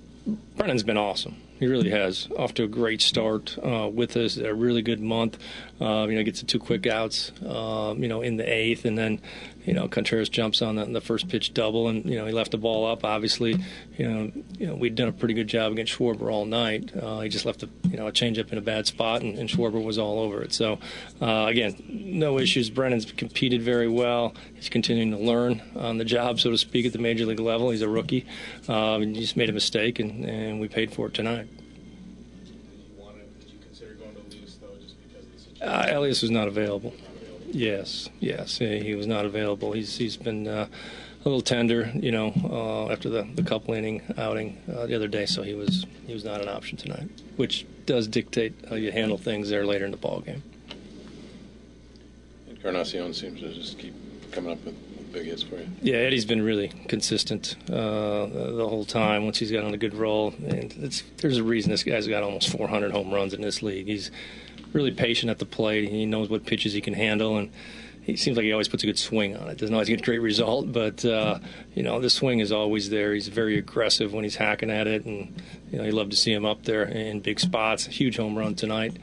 Brennan's 0.58 0.84
been 0.84 0.98
awesome. 0.98 1.38
He 1.60 1.68
really 1.68 1.90
has. 1.90 2.30
Off 2.38 2.54
to 2.54 2.64
a 2.64 2.68
great 2.68 3.02
start 3.02 3.58
uh, 3.62 3.90
with 3.92 4.16
us. 4.16 4.38
A 4.38 4.54
really 4.54 4.82
good 4.82 5.02
month. 5.02 5.38
Uh, 5.82 6.08
you 6.10 6.16
know, 6.16 6.24
gets 6.24 6.40
the 6.40 6.46
two 6.46 6.60
quick 6.60 6.88
outs. 6.88 7.34
Uh, 7.46 7.94
you 7.98 8.08
know, 8.08 8.22
in 8.22 8.38
the 8.38 8.50
eighth, 8.50 8.86
and 8.86 8.98
then 8.98 9.20
you 9.66 9.74
know 9.74 9.90
Contreras 9.90 10.30
jumps 10.30 10.62
on 10.62 10.76
the, 10.78 10.86
the, 10.86 11.02
first 11.02 11.28
pitch 11.28 11.54
double, 11.54 11.90
and 11.90 12.06
you 12.06 12.18
know 12.18 12.26
he 12.26 12.32
left 12.32 12.52
the 12.52 12.58
ball 12.58 12.86
up. 12.86 13.04
Obviously, 13.04 13.58
you 13.98 14.10
know, 14.10 14.32
you 14.58 14.68
know 14.68 14.76
we'd 14.76 14.96
done 14.96 15.10
a 15.10 15.12
pretty 15.12 15.34
good 15.34 15.50
job 15.50 15.74
against 15.74 15.98
Schwarber 15.98 16.32
all 16.32 16.46
night. 16.46 16.96
Uh, 16.96 17.20
he 17.20 17.30
just 17.30 17.46
left 17.46 17.62
a 17.62 17.70
you 17.90 17.98
know 17.98 18.08
a 18.08 18.12
changeup 18.14 18.54
in 18.54 18.58
a 18.58 18.62
bad 18.62 18.88
spot, 18.88 19.22
and, 19.22 19.38
and 19.38 19.50
Schwarber 19.50 19.84
was 19.84 19.98
all 19.98 20.20
over 20.20 20.42
it. 20.42 20.54
So 20.54 20.80
uh, 21.22 21.46
again, 21.48 21.76
no 21.90 22.40
issues. 22.40 22.70
Brennan's 22.70 23.12
competed 23.12 23.62
very 23.62 23.90
well. 23.90 24.34
He's 24.56 24.70
continuing 24.70 25.12
to 25.12 25.18
learn 25.18 25.62
on 25.76 25.98
the 25.98 26.06
job, 26.06 26.40
so 26.40 26.52
to 26.52 26.58
speak, 26.58 26.86
at 26.86 26.94
the 26.94 27.00
major 27.00 27.26
league 27.26 27.42
level. 27.42 27.70
He's 27.70 27.82
a 27.82 27.90
rookie. 27.90 28.26
Um, 28.70 29.02
he 29.02 29.20
just 29.20 29.36
made 29.36 29.50
a 29.50 29.54
mistake, 29.54 30.00
and, 30.00 30.24
and 30.24 30.62
we 30.62 30.70
paid 30.70 30.94
for 30.94 31.08
it 31.08 31.14
tonight. 31.14 31.49
Uh, 35.62 35.88
Elias 35.90 36.22
was 36.22 36.32
not 36.32 36.48
available. 36.48 36.94
Yes, 37.52 38.10
yes, 38.20 38.60
he 38.60 38.96
was 38.96 39.08
not 39.08 39.26
available. 39.26 39.72
He's 39.72 39.98
he's 39.98 40.16
been 40.18 40.48
uh, 40.48 40.68
a 41.26 41.28
little 41.28 41.42
tender, 41.42 41.92
you 41.96 42.12
know, 42.12 42.32
uh, 42.46 42.92
after 42.92 43.10
the, 43.10 43.28
the 43.36 43.44
couple 43.44 43.74
inning 43.74 44.02
outing 44.18 44.58
uh, 44.74 44.86
the 44.86 44.96
other 44.96 45.08
day, 45.08 45.26
so 45.26 45.42
he 45.42 45.54
was 45.54 45.86
he 46.06 46.14
was 46.14 46.24
not 46.24 46.42
an 46.42 46.48
option 46.48 46.78
tonight, 46.78 47.10
which 47.36 47.66
does 47.86 48.08
dictate 48.08 48.54
how 48.70 48.76
you 48.76 48.92
handle 48.92 49.18
things 49.18 49.50
there 49.50 49.66
later 49.66 49.86
in 49.86 49.92
the 49.92 49.98
ball 49.98 50.22
game. 50.22 50.44
Encarnacion 52.48 53.14
seems 53.14 53.40
to 53.40 53.54
just 53.54 53.80
keep 53.80 53.94
coming 54.32 54.52
up 54.52 54.64
with 54.64 54.76
big 55.12 55.26
hits 55.26 55.44
for 55.44 55.56
you. 55.56 55.68
Yeah, 55.82 55.98
Eddie's 55.98 56.26
been 56.26 56.42
really 56.42 56.70
consistent 56.88 57.56
uh, 57.70 58.26
the 58.26 58.68
whole 58.70 58.86
time. 58.86 59.26
Once 59.26 59.40
he's 59.40 59.52
got 59.52 59.64
on 59.64 59.74
a 59.74 59.78
good 59.78 59.94
roll, 59.94 60.34
and 60.46 60.72
there's 61.18 61.38
a 61.38 61.44
reason 61.44 61.72
this 61.72 61.84
guy's 61.84 62.08
got 62.08 62.24
almost 62.24 62.50
400 62.50 62.92
home 62.92 63.12
runs 63.12 63.34
in 63.34 63.42
this 63.42 63.62
league. 63.62 63.88
He's 63.88 64.12
really 64.74 64.92
patient 64.92 65.30
at 65.30 65.40
the 65.40 65.46
plate. 65.46 65.90
He 65.90 66.06
knows 66.06 66.30
what 66.30 66.46
pitches 66.46 66.74
he 66.74 66.82
can 66.82 66.94
handle, 66.94 67.38
and 67.38 67.52
he 68.10 68.16
seems 68.16 68.38
like 68.38 68.44
he 68.44 68.52
always 68.52 68.68
puts 68.68 68.84
a 68.84 68.86
good 68.86 69.00
swing 69.00 69.36
on 69.38 69.50
it. 69.50 69.58
Doesn't 69.58 69.74
always 69.74 69.90
get 69.90 70.02
a 70.02 70.04
great 70.04 70.20
result, 70.20 70.72
but 70.72 71.04
uh, 71.06 71.40
you 71.76 71.84
know 71.84 72.00
the 72.00 72.10
swing 72.10 72.40
is 72.40 72.52
always 72.52 72.90
there. 72.90 73.14
He's 73.14 73.28
very 73.28 73.58
aggressive 73.58 74.14
when 74.14 74.24
he's 74.24 74.36
hacking 74.36 74.70
at 74.70 74.88
it, 74.88 75.06
and 75.06 75.34
you 75.72 75.78
know 75.78 75.86
you 75.86 75.92
love 75.92 76.10
to 76.10 76.16
see 76.16 76.34
him 76.34 76.46
up 76.46 76.64
there 76.64 76.84
in 76.84 77.20
big 77.20 77.40
spots. 77.40 77.86
Huge 77.86 78.18
home 78.18 78.38
run 78.38 78.56
tonight, 78.56 78.98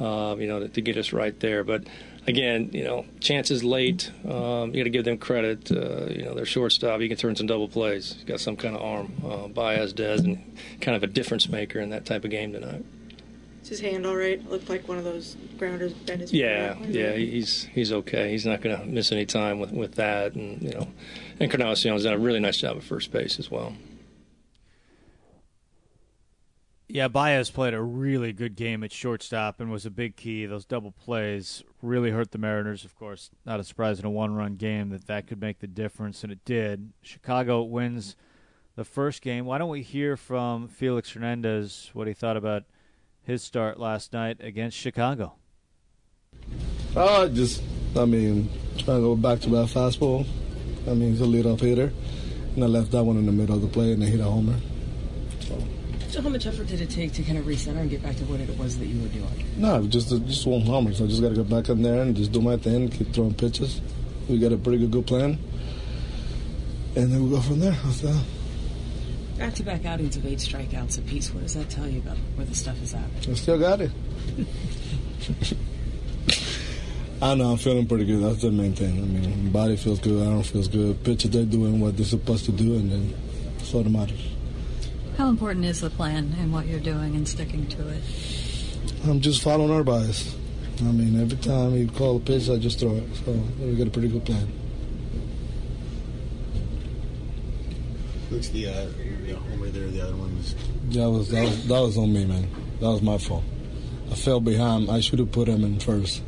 uh, 0.00 0.36
you 0.38 0.46
know, 0.46 0.60
to, 0.60 0.68
to, 0.68 0.80
get 0.80 0.96
us 0.96 1.12
right 1.12 1.38
there. 1.40 1.64
But 1.64 1.84
again, 2.26 2.70
you 2.72 2.84
know, 2.84 3.04
chances 3.20 3.64
late. 3.64 4.10
Um, 4.24 4.74
you 4.74 4.80
got 4.80 4.84
to 4.84 4.90
give 4.90 5.04
them 5.04 5.18
credit. 5.18 5.70
Uh, 5.70 6.06
you 6.06 6.24
know, 6.24 6.34
their 6.34 6.44
shortstop, 6.44 7.00
he 7.00 7.08
can 7.08 7.16
turn 7.16 7.36
some 7.36 7.46
double 7.46 7.68
plays. 7.68 8.14
He's 8.14 8.24
got 8.24 8.40
some 8.40 8.56
kind 8.56 8.76
of 8.76 8.82
arm. 8.82 9.12
Uh, 9.24 9.48
Baez 9.48 9.92
does, 9.92 10.20
and 10.20 10.56
kind 10.80 10.96
of 10.96 11.02
a 11.02 11.06
difference 11.06 11.48
maker 11.48 11.80
in 11.80 11.90
that 11.90 12.04
type 12.04 12.24
of 12.24 12.30
game 12.30 12.52
tonight. 12.52 12.84
Is 13.62 13.68
his 13.68 13.80
hand 13.80 14.04
all 14.06 14.16
right? 14.16 14.44
Looked 14.50 14.68
like 14.68 14.88
one 14.88 14.98
of 14.98 15.04
those 15.04 15.36
grounders 15.56 15.92
bent 15.92 16.20
his. 16.20 16.32
Yeah, 16.32 16.76
yeah, 16.80 17.12
he's 17.12 17.64
he's 17.72 17.92
okay. 17.92 18.30
He's 18.30 18.44
not 18.44 18.60
going 18.60 18.76
to 18.76 18.84
miss 18.84 19.12
any 19.12 19.24
time 19.24 19.60
with, 19.60 19.70
with 19.70 19.94
that, 19.94 20.34
and 20.34 20.60
you 20.60 20.70
know, 20.70 20.88
and 21.38 21.52
Encarnacion's 21.52 22.02
done 22.02 22.12
a 22.12 22.18
really 22.18 22.40
nice 22.40 22.56
job 22.56 22.76
at 22.76 22.82
first 22.82 23.12
base 23.12 23.38
as 23.38 23.50
well. 23.52 23.74
Yeah, 26.92 27.08
Baez 27.08 27.48
played 27.48 27.72
a 27.72 27.80
really 27.80 28.34
good 28.34 28.54
game 28.54 28.84
at 28.84 28.92
shortstop 28.92 29.60
and 29.60 29.72
was 29.72 29.86
a 29.86 29.90
big 29.90 30.14
key. 30.14 30.44
Those 30.44 30.66
double 30.66 30.90
plays 30.90 31.64
really 31.80 32.10
hurt 32.10 32.32
the 32.32 32.38
Mariners. 32.38 32.84
Of 32.84 32.94
course, 32.94 33.30
not 33.46 33.58
a 33.58 33.64
surprise 33.64 33.98
in 33.98 34.04
a 34.04 34.10
one-run 34.10 34.56
game 34.56 34.90
that 34.90 35.06
that 35.06 35.26
could 35.26 35.40
make 35.40 35.60
the 35.60 35.66
difference, 35.66 36.22
and 36.22 36.30
it 36.30 36.44
did. 36.44 36.92
Chicago 37.00 37.62
wins 37.62 38.14
the 38.76 38.84
first 38.84 39.22
game. 39.22 39.46
Why 39.46 39.56
don't 39.56 39.70
we 39.70 39.80
hear 39.80 40.18
from 40.18 40.68
Felix 40.68 41.10
Hernandez 41.10 41.88
what 41.94 42.08
he 42.08 42.12
thought 42.12 42.36
about 42.36 42.64
his 43.22 43.42
start 43.42 43.80
last 43.80 44.12
night 44.12 44.36
against 44.40 44.76
Chicago? 44.76 45.36
Uh, 46.94 47.26
just, 47.28 47.62
I 47.96 48.04
mean, 48.04 48.50
trying 48.76 48.98
to 48.98 49.00
go 49.00 49.16
back 49.16 49.40
to 49.40 49.48
that 49.48 49.68
fastball. 49.68 50.26
I 50.86 50.92
mean, 50.92 51.12
he's 51.12 51.22
a 51.22 51.24
leadoff 51.24 51.60
hitter. 51.60 51.90
And 52.54 52.62
I 52.62 52.66
left 52.66 52.90
that 52.90 53.02
one 53.02 53.16
in 53.16 53.24
the 53.24 53.32
middle 53.32 53.54
of 53.56 53.62
the 53.62 53.68
play, 53.68 53.92
and 53.92 54.04
I 54.04 54.08
hit 54.08 54.20
a 54.20 54.24
homer. 54.24 54.56
So. 55.40 55.58
So. 56.12 56.22
how 56.22 56.28
much 56.28 56.46
effort 56.46 56.66
did 56.66 56.80
it 56.80 56.90
take 56.90 57.12
to 57.14 57.22
kind 57.22 57.38
of 57.38 57.46
reset 57.46 57.76
and 57.76 57.90
get 57.90 58.02
back 58.02 58.16
to 58.16 58.24
what 58.24 58.40
it 58.40 58.56
was 58.58 58.78
that 58.78 58.86
you 58.86 59.00
were 59.00 59.08
doing? 59.08 59.44
No, 59.56 59.86
just 59.86 60.12
uh, 60.12 60.18
just 60.18 60.46
one 60.46 60.62
homer. 60.62 60.92
So 60.92 61.04
I 61.04 61.06
just 61.08 61.22
got 61.22 61.30
to 61.30 61.34
go 61.34 61.44
back 61.44 61.68
in 61.68 61.82
there 61.82 62.02
and 62.02 62.14
just 62.14 62.32
do 62.32 62.40
my 62.40 62.56
thing, 62.56 62.88
keep 62.88 63.12
throwing 63.12 63.34
pitches. 63.34 63.80
We 64.28 64.38
got 64.38 64.52
a 64.52 64.56
pretty 64.56 64.78
good, 64.78 64.90
good 64.90 65.06
plan. 65.06 65.38
And 66.94 67.10
then 67.10 67.22
we 67.22 67.28
we'll 67.28 67.40
go 67.40 67.42
from 67.42 67.60
there. 67.60 67.72
After 67.72 68.08
that. 68.08 68.14
Uh, 68.14 68.22
back 69.38 69.54
to 69.54 69.62
back 69.62 69.84
outings 69.84 70.16
of 70.16 70.26
eight 70.26 70.38
strikeouts 70.38 70.98
apiece. 70.98 71.32
What 71.32 71.42
does 71.42 71.54
that 71.54 71.68
tell 71.70 71.88
you 71.88 72.00
about 72.00 72.16
where 72.36 72.46
the 72.46 72.54
stuff 72.54 72.80
is 72.82 72.94
at? 72.94 73.04
I 73.28 73.34
still 73.34 73.58
got 73.58 73.80
it. 73.80 73.90
I 77.22 77.34
know 77.34 77.52
I'm 77.52 77.56
feeling 77.56 77.86
pretty 77.86 78.04
good. 78.04 78.22
That's 78.22 78.42
the 78.42 78.50
main 78.50 78.74
thing. 78.74 78.98
I 78.98 79.06
mean, 79.06 79.50
body 79.52 79.76
feels 79.76 80.00
good. 80.00 80.26
Arm 80.26 80.42
feels 80.42 80.68
good. 80.68 81.02
Pitches 81.04 81.30
they're 81.30 81.44
doing 81.44 81.80
what 81.80 81.96
they're 81.96 82.04
supposed 82.04 82.44
to 82.46 82.52
do, 82.52 82.74
and 82.74 82.90
then 82.90 83.14
that's 83.56 83.72
all 83.74 83.82
that 83.82 83.90
matters. 83.90 84.31
How 85.22 85.28
important 85.28 85.64
is 85.64 85.80
the 85.80 85.88
plan 85.88 86.34
and 86.40 86.52
what 86.52 86.66
you're 86.66 86.80
doing 86.80 87.14
and 87.14 87.28
sticking 87.28 87.68
to 87.68 87.88
it? 87.90 88.02
I'm 89.04 89.20
just 89.20 89.40
following 89.40 89.68
Narvaez. 89.68 90.34
I 90.80 90.90
mean, 90.90 91.22
every 91.22 91.38
time 91.38 91.76
he 91.76 91.86
call 91.86 92.16
a 92.16 92.18
pitch, 92.18 92.50
I 92.50 92.56
just 92.56 92.80
throw 92.80 92.96
it. 92.96 93.04
So 93.24 93.30
we 93.60 93.76
got 93.76 93.86
a 93.86 93.90
pretty 93.90 94.08
good 94.08 94.24
plan. 94.24 94.48
Looks 98.32 98.48
the, 98.48 98.66
uh, 98.66 98.86
the 99.24 99.34
homer 99.34 99.68
there, 99.68 99.86
the 99.86 100.00
other 100.00 100.16
one 100.16 100.36
was. 100.36 100.56
Yeah, 100.88 101.06
was, 101.06 101.30
that 101.30 101.44
was 101.44 101.68
that 101.68 101.80
was 101.80 101.96
on 101.96 102.12
me, 102.12 102.24
man. 102.24 102.48
That 102.80 102.88
was 102.88 103.00
my 103.00 103.16
fault. 103.16 103.44
I 104.10 104.16
fell 104.16 104.40
behind. 104.40 104.90
I 104.90 104.98
should 104.98 105.20
have 105.20 105.30
put 105.30 105.46
him 105.46 105.62
in 105.62 105.76
1st 105.76 106.20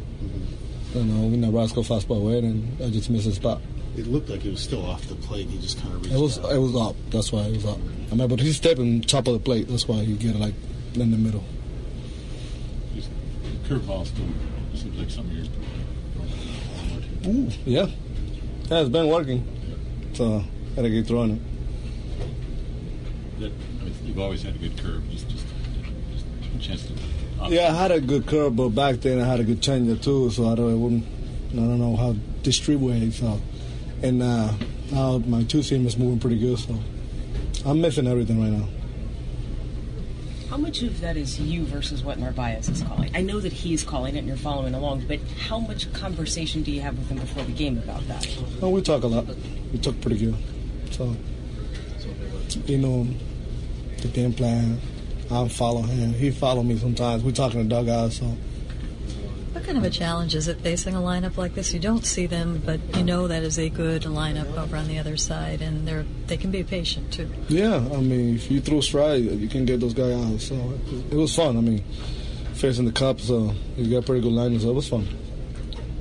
You 0.94 1.02
know, 1.02 1.26
we 1.26 1.36
Nebraska 1.36 1.80
fastball 1.80 2.18
away, 2.18 2.38
and 2.38 2.80
I 2.80 2.90
just 2.90 3.10
missed 3.10 3.26
a 3.26 3.32
spot. 3.32 3.60
It 3.96 4.06
looked 4.06 4.28
like 4.28 4.44
it 4.44 4.50
was 4.50 4.60
still 4.60 4.86
off 4.86 5.04
the 5.08 5.16
plate. 5.16 5.48
He 5.48 5.58
just 5.58 5.82
kind 5.82 5.94
of 5.94 6.02
reached 6.02 6.14
It 6.14 6.20
was 6.20 6.38
out. 6.38 6.52
it 6.52 6.58
was 6.58 6.76
up. 6.76 6.94
That's 7.10 7.32
why 7.32 7.40
it 7.40 7.56
was 7.56 7.66
up. 7.66 7.78
I 8.10 8.14
mean, 8.14 8.28
but 8.28 8.40
he's 8.40 8.56
stepping 8.56 9.00
top 9.00 9.26
of 9.26 9.34
the 9.34 9.40
plate. 9.40 9.68
That's 9.68 9.88
why 9.88 10.04
he 10.04 10.14
get 10.14 10.34
it 10.36 10.38
like 10.38 10.54
in 10.94 11.10
the 11.10 11.16
middle. 11.16 11.44
Curveball 13.64 14.06
still 14.06 14.26
seems 14.74 14.98
like 14.98 15.10
some 15.10 15.24
of 15.24 15.32
your. 15.32 15.46
Ooh, 17.26 17.50
yeah. 17.64 17.86
Yeah, 18.70 18.80
it's 18.80 18.90
been 18.90 19.08
working. 19.08 19.42
So 20.12 20.44
gotta 20.76 20.90
keep 20.90 21.06
throwing 21.06 21.30
it. 21.30 21.40
That, 23.40 23.52
I 23.80 23.84
mean, 23.84 23.94
you've 24.04 24.18
always 24.18 24.42
had 24.42 24.54
a 24.54 24.58
good 24.58 24.76
curve. 24.76 25.08
Just, 25.10 25.28
just, 25.30 25.46
just 26.12 26.26
a 26.54 26.58
chance 26.58 26.86
to. 26.86 26.92
Yeah, 27.48 27.68
I 27.68 27.74
had 27.74 27.90
a 27.90 28.00
good 28.00 28.26
curve, 28.26 28.54
but 28.54 28.68
back 28.70 28.96
then 28.96 29.18
I 29.18 29.26
had 29.26 29.40
a 29.40 29.44
good 29.44 29.62
changer 29.62 29.96
too. 29.96 30.30
So 30.30 30.46
I 30.50 30.54
don't, 30.54 30.70
I 30.70 30.74
wouldn't, 30.74 31.04
I 31.52 31.56
don't 31.56 31.78
know 31.78 31.96
how 31.96 32.14
distributed. 32.42 33.14
So, 33.14 33.40
and 34.02 34.22
uh, 34.22 34.52
now 34.90 35.18
my 35.18 35.42
two 35.44 35.62
seam 35.62 35.86
is 35.86 35.96
moving 35.96 36.20
pretty 36.20 36.38
good. 36.38 36.58
So 36.58 36.78
I'm 37.66 37.80
missing 37.80 38.06
everything 38.06 38.40
right 38.40 38.52
now. 38.52 38.68
How 40.50 40.58
much 40.58 40.82
of 40.82 41.00
that 41.00 41.16
is 41.16 41.40
you 41.40 41.64
versus 41.64 42.04
what 42.04 42.18
Narvaez 42.18 42.68
is 42.68 42.82
calling? 42.82 43.10
I 43.16 43.22
know 43.22 43.40
that 43.40 43.52
he's 43.52 43.82
calling 43.82 44.14
it 44.14 44.18
and 44.18 44.28
you're 44.28 44.36
following 44.36 44.74
along, 44.74 45.06
but 45.08 45.18
how 45.48 45.58
much 45.58 45.90
conversation 45.92 46.62
do 46.62 46.70
you 46.70 46.80
have 46.82 46.96
with 46.98 47.08
him 47.08 47.18
before 47.18 47.42
the 47.42 47.52
game 47.52 47.78
about 47.78 48.06
that? 48.08 48.26
Well, 48.60 48.70
we 48.70 48.82
talk 48.82 49.02
a 49.02 49.06
lot. 49.06 49.26
We 49.72 49.78
talk 49.78 50.00
pretty 50.00 50.18
good. 50.18 50.36
So, 50.90 51.16
you 52.66 52.78
know, 52.78 53.06
the 54.02 54.08
game 54.08 54.32
plan. 54.32 54.78
I 55.30 55.48
follow 55.48 55.80
him. 55.82 56.12
He 56.12 56.30
follow 56.30 56.62
me 56.62 56.76
sometimes. 56.76 57.24
We 57.24 57.32
talk 57.32 57.54
in 57.54 57.66
the 57.66 57.74
dugout. 57.74 58.12
So, 58.12 58.36
What 59.64 59.72
kind 59.72 59.78
of 59.78 59.90
a 59.90 59.96
challenge 59.96 60.34
is 60.34 60.46
it 60.46 60.60
facing 60.60 60.94
a 60.94 60.98
lineup 60.98 61.38
like 61.38 61.54
this? 61.54 61.72
You 61.72 61.80
don't 61.80 62.04
see 62.04 62.26
them, 62.26 62.60
but 62.66 62.80
you 62.98 63.02
know 63.02 63.26
that 63.28 63.42
is 63.42 63.58
a 63.58 63.70
good 63.70 64.02
lineup 64.02 64.54
over 64.58 64.76
on 64.76 64.88
the 64.88 64.98
other 64.98 65.16
side, 65.16 65.62
and 65.62 65.88
they're 65.88 66.04
they 66.26 66.36
can 66.36 66.50
be 66.50 66.62
patient 66.62 67.10
too. 67.14 67.30
yeah, 67.48 67.76
I 67.76 68.02
mean, 68.02 68.34
if 68.34 68.50
you 68.50 68.60
throw 68.60 68.82
stride, 68.82 69.22
you 69.22 69.48
can 69.48 69.64
get 69.64 69.80
those 69.80 69.94
guys 69.94 70.12
out. 70.12 70.38
So 70.42 70.78
it 71.10 71.14
was 71.16 71.34
fun. 71.34 71.56
I 71.56 71.62
mean, 71.62 71.82
facing 72.52 72.84
the 72.84 72.92
Cubs, 72.92 73.24
so 73.24 73.54
you 73.78 73.90
got 73.90 74.04
pretty 74.04 74.20
good 74.20 74.34
lineup. 74.34 74.60
So 74.60 74.68
it 74.68 74.74
was 74.74 74.86
fun. 74.86 75.08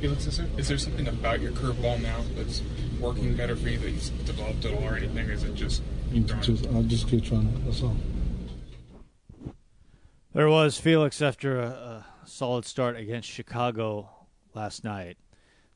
Felix, 0.02 0.28
is 0.28 0.40
there, 0.40 0.48
is 0.58 0.68
there 0.68 0.78
something 0.78 1.08
about 1.08 1.40
your 1.40 1.54
curveball 1.54 2.02
now 2.02 2.20
that's 2.36 2.62
working 3.00 3.34
better 3.34 3.56
for 3.56 3.70
you 3.70 3.78
that 3.78 3.92
you've 3.92 4.26
developed 4.26 4.66
at 4.66 4.74
all 4.74 4.84
or 4.84 4.98
anything, 4.98 5.30
is 5.30 5.46
it 5.46 5.56
just 5.56 5.82
you 6.12 6.22
throwing 6.26 6.44
Just, 6.44 6.68
I'll 6.68 6.84
just 6.84 7.08
keep 7.08 7.24
trying 7.24 7.48
it. 7.48 7.64
That's 7.64 7.82
all. 7.82 7.96
There 10.34 10.50
was 10.50 10.78
Felix 10.78 11.22
after 11.22 11.62
a, 11.62 11.68
a 11.68 12.06
solid 12.26 12.66
start 12.66 12.96
against 12.96 13.30
Chicago 13.30 14.10
last 14.54 14.84
night. 14.84 15.18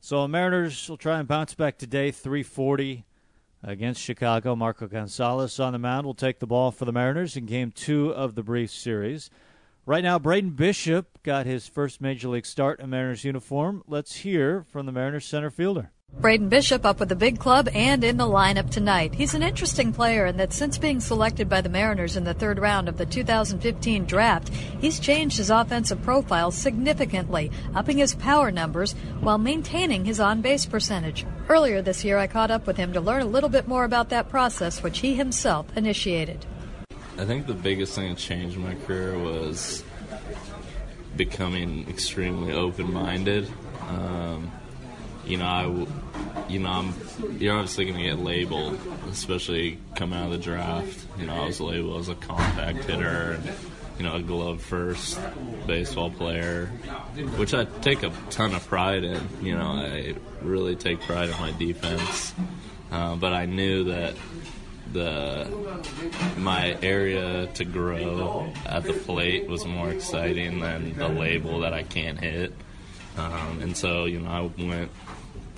So 0.00 0.26
Mariners 0.28 0.88
will 0.88 0.96
try 0.96 1.18
and 1.18 1.28
bounce 1.28 1.54
back 1.54 1.78
today, 1.78 2.10
340 2.10 3.04
against 3.62 4.00
Chicago. 4.00 4.54
Marco 4.54 4.86
Gonzalez 4.86 5.58
on 5.58 5.72
the 5.72 5.78
mound 5.78 6.06
will 6.06 6.14
take 6.14 6.38
the 6.38 6.46
ball 6.46 6.70
for 6.70 6.84
the 6.84 6.92
Mariners 6.92 7.36
in 7.36 7.46
game 7.46 7.72
two 7.72 8.10
of 8.10 8.34
the 8.34 8.42
brief 8.42 8.70
series. 8.70 9.30
Right 9.84 10.04
now, 10.04 10.18
Braden 10.18 10.50
Bishop 10.50 11.22
got 11.22 11.46
his 11.46 11.66
first 11.66 12.00
major 12.00 12.28
league 12.28 12.46
start 12.46 12.80
in 12.80 12.90
Mariners 12.90 13.24
uniform. 13.24 13.82
Let's 13.86 14.16
hear 14.16 14.62
from 14.62 14.86
the 14.86 14.92
Mariners 14.92 15.24
center 15.24 15.50
fielder. 15.50 15.92
Braden 16.20 16.48
Bishop 16.48 16.84
up 16.84 16.98
with 16.98 17.10
the 17.10 17.14
big 17.14 17.38
club 17.38 17.68
and 17.72 18.02
in 18.02 18.16
the 18.16 18.24
lineup 18.24 18.70
tonight. 18.70 19.14
He's 19.14 19.34
an 19.34 19.44
interesting 19.44 19.92
player 19.92 20.26
in 20.26 20.36
that 20.38 20.52
since 20.52 20.76
being 20.76 20.98
selected 20.98 21.48
by 21.48 21.60
the 21.60 21.68
Mariners 21.68 22.16
in 22.16 22.24
the 22.24 22.34
third 22.34 22.58
round 22.58 22.88
of 22.88 22.98
the 22.98 23.06
2015 23.06 24.04
draft, 24.04 24.48
he's 24.80 24.98
changed 24.98 25.36
his 25.36 25.48
offensive 25.48 26.02
profile 26.02 26.50
significantly, 26.50 27.52
upping 27.72 27.98
his 27.98 28.16
power 28.16 28.50
numbers 28.50 28.94
while 29.20 29.38
maintaining 29.38 30.04
his 30.04 30.18
on 30.18 30.40
base 30.40 30.66
percentage. 30.66 31.24
Earlier 31.48 31.82
this 31.82 32.04
year, 32.04 32.18
I 32.18 32.26
caught 32.26 32.50
up 32.50 32.66
with 32.66 32.78
him 32.78 32.92
to 32.94 33.00
learn 33.00 33.22
a 33.22 33.26
little 33.26 33.48
bit 33.48 33.68
more 33.68 33.84
about 33.84 34.08
that 34.08 34.28
process, 34.28 34.82
which 34.82 34.98
he 34.98 35.14
himself 35.14 35.66
initiated. 35.76 36.44
I 37.16 37.26
think 37.26 37.46
the 37.46 37.54
biggest 37.54 37.94
thing 37.94 38.08
that 38.08 38.18
changed 38.18 38.56
my 38.58 38.74
career 38.74 39.16
was 39.16 39.84
becoming 41.16 41.88
extremely 41.88 42.52
open-minded. 42.52 43.48
Um, 43.88 44.50
you 45.28 45.36
know, 45.36 45.44
I, 45.46 46.48
you 46.48 46.58
know, 46.58 46.70
I'm, 46.70 46.94
you're 47.38 47.54
obviously 47.54 47.84
going 47.84 47.98
to 47.98 48.04
get 48.04 48.18
labeled, 48.18 48.78
especially 49.10 49.78
coming 49.94 50.18
out 50.18 50.26
of 50.26 50.32
the 50.32 50.38
draft. 50.38 51.06
You 51.18 51.26
know, 51.26 51.34
I 51.34 51.46
was 51.46 51.60
labeled 51.60 52.00
as 52.00 52.08
a 52.08 52.14
compact 52.14 52.84
hitter, 52.84 53.32
and, 53.32 53.52
you 53.98 54.04
know, 54.04 54.14
a 54.14 54.22
glove 54.22 54.62
first 54.62 55.20
baseball 55.66 56.10
player, 56.10 56.66
which 57.36 57.52
I 57.52 57.64
take 57.64 58.02
a 58.02 58.12
ton 58.30 58.54
of 58.54 58.66
pride 58.66 59.04
in. 59.04 59.20
You 59.42 59.56
know, 59.56 59.72
I 59.72 60.14
really 60.40 60.76
take 60.76 61.00
pride 61.02 61.28
in 61.28 61.38
my 61.38 61.52
defense, 61.52 62.32
uh, 62.90 63.16
but 63.16 63.32
I 63.34 63.44
knew 63.44 63.84
that 63.84 64.16
the 64.92 65.46
my 66.38 66.78
area 66.80 67.46
to 67.48 67.64
grow 67.64 68.50
at 68.64 68.84
the 68.84 68.94
plate 68.94 69.46
was 69.46 69.66
more 69.66 69.90
exciting 69.90 70.60
than 70.60 70.96
the 70.96 71.08
label 71.08 71.60
that 71.60 71.74
I 71.74 71.82
can't 71.82 72.18
hit. 72.18 72.54
Um, 73.18 73.60
and 73.60 73.76
so, 73.76 74.04
you 74.04 74.20
know, 74.20 74.30
I 74.30 74.62
went 74.62 74.90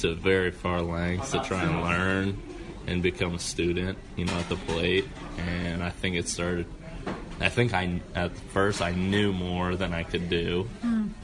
to 0.01 0.15
very 0.15 0.51
far 0.51 0.83
lengths 0.83 1.33
to 1.33 1.41
try 1.41 1.63
and 1.63 1.83
learn 1.83 2.43
and 2.87 3.03
become 3.03 3.35
a 3.35 3.39
student, 3.39 3.99
you 4.17 4.25
know, 4.25 4.35
at 4.35 4.49
the 4.49 4.57
plate. 4.57 5.07
And 5.39 5.83
I 5.83 5.91
think 5.91 6.17
it 6.17 6.29
started. 6.29 6.67
I 7.41 7.49
think 7.49 7.73
I 7.73 8.01
at 8.15 8.37
first 8.53 8.83
I 8.83 8.93
knew 8.93 9.33
more 9.33 9.75
than 9.75 9.95
I 9.95 10.03
could 10.03 10.29
do, 10.29 10.69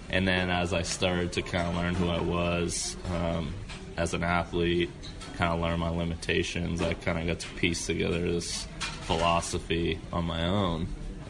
and 0.09 0.26
then 0.26 0.49
as 0.49 0.73
I 0.73 0.83
started 0.83 1.33
to 1.33 1.42
kind 1.42 1.68
of 1.68 1.75
learn 1.75 1.95
who 1.95 2.09
I 2.09 2.21
was 2.21 2.97
um, 3.12 3.52
as 3.99 4.14
an 4.14 4.25
athlete, 4.25 4.90
kind 5.37 5.52
of 5.52 5.61
learn 5.61 5.78
my 5.78 5.90
limitations, 5.90 6.80
I 6.80 6.95
kind 6.95 7.18
of 7.18 7.26
got 7.26 7.40
to 7.40 7.49
piece 7.56 7.87
together 7.87 8.21
this 8.21 8.66
philosophy 8.80 9.99
on 10.12 10.25
my 10.25 10.47
own 10.47 10.88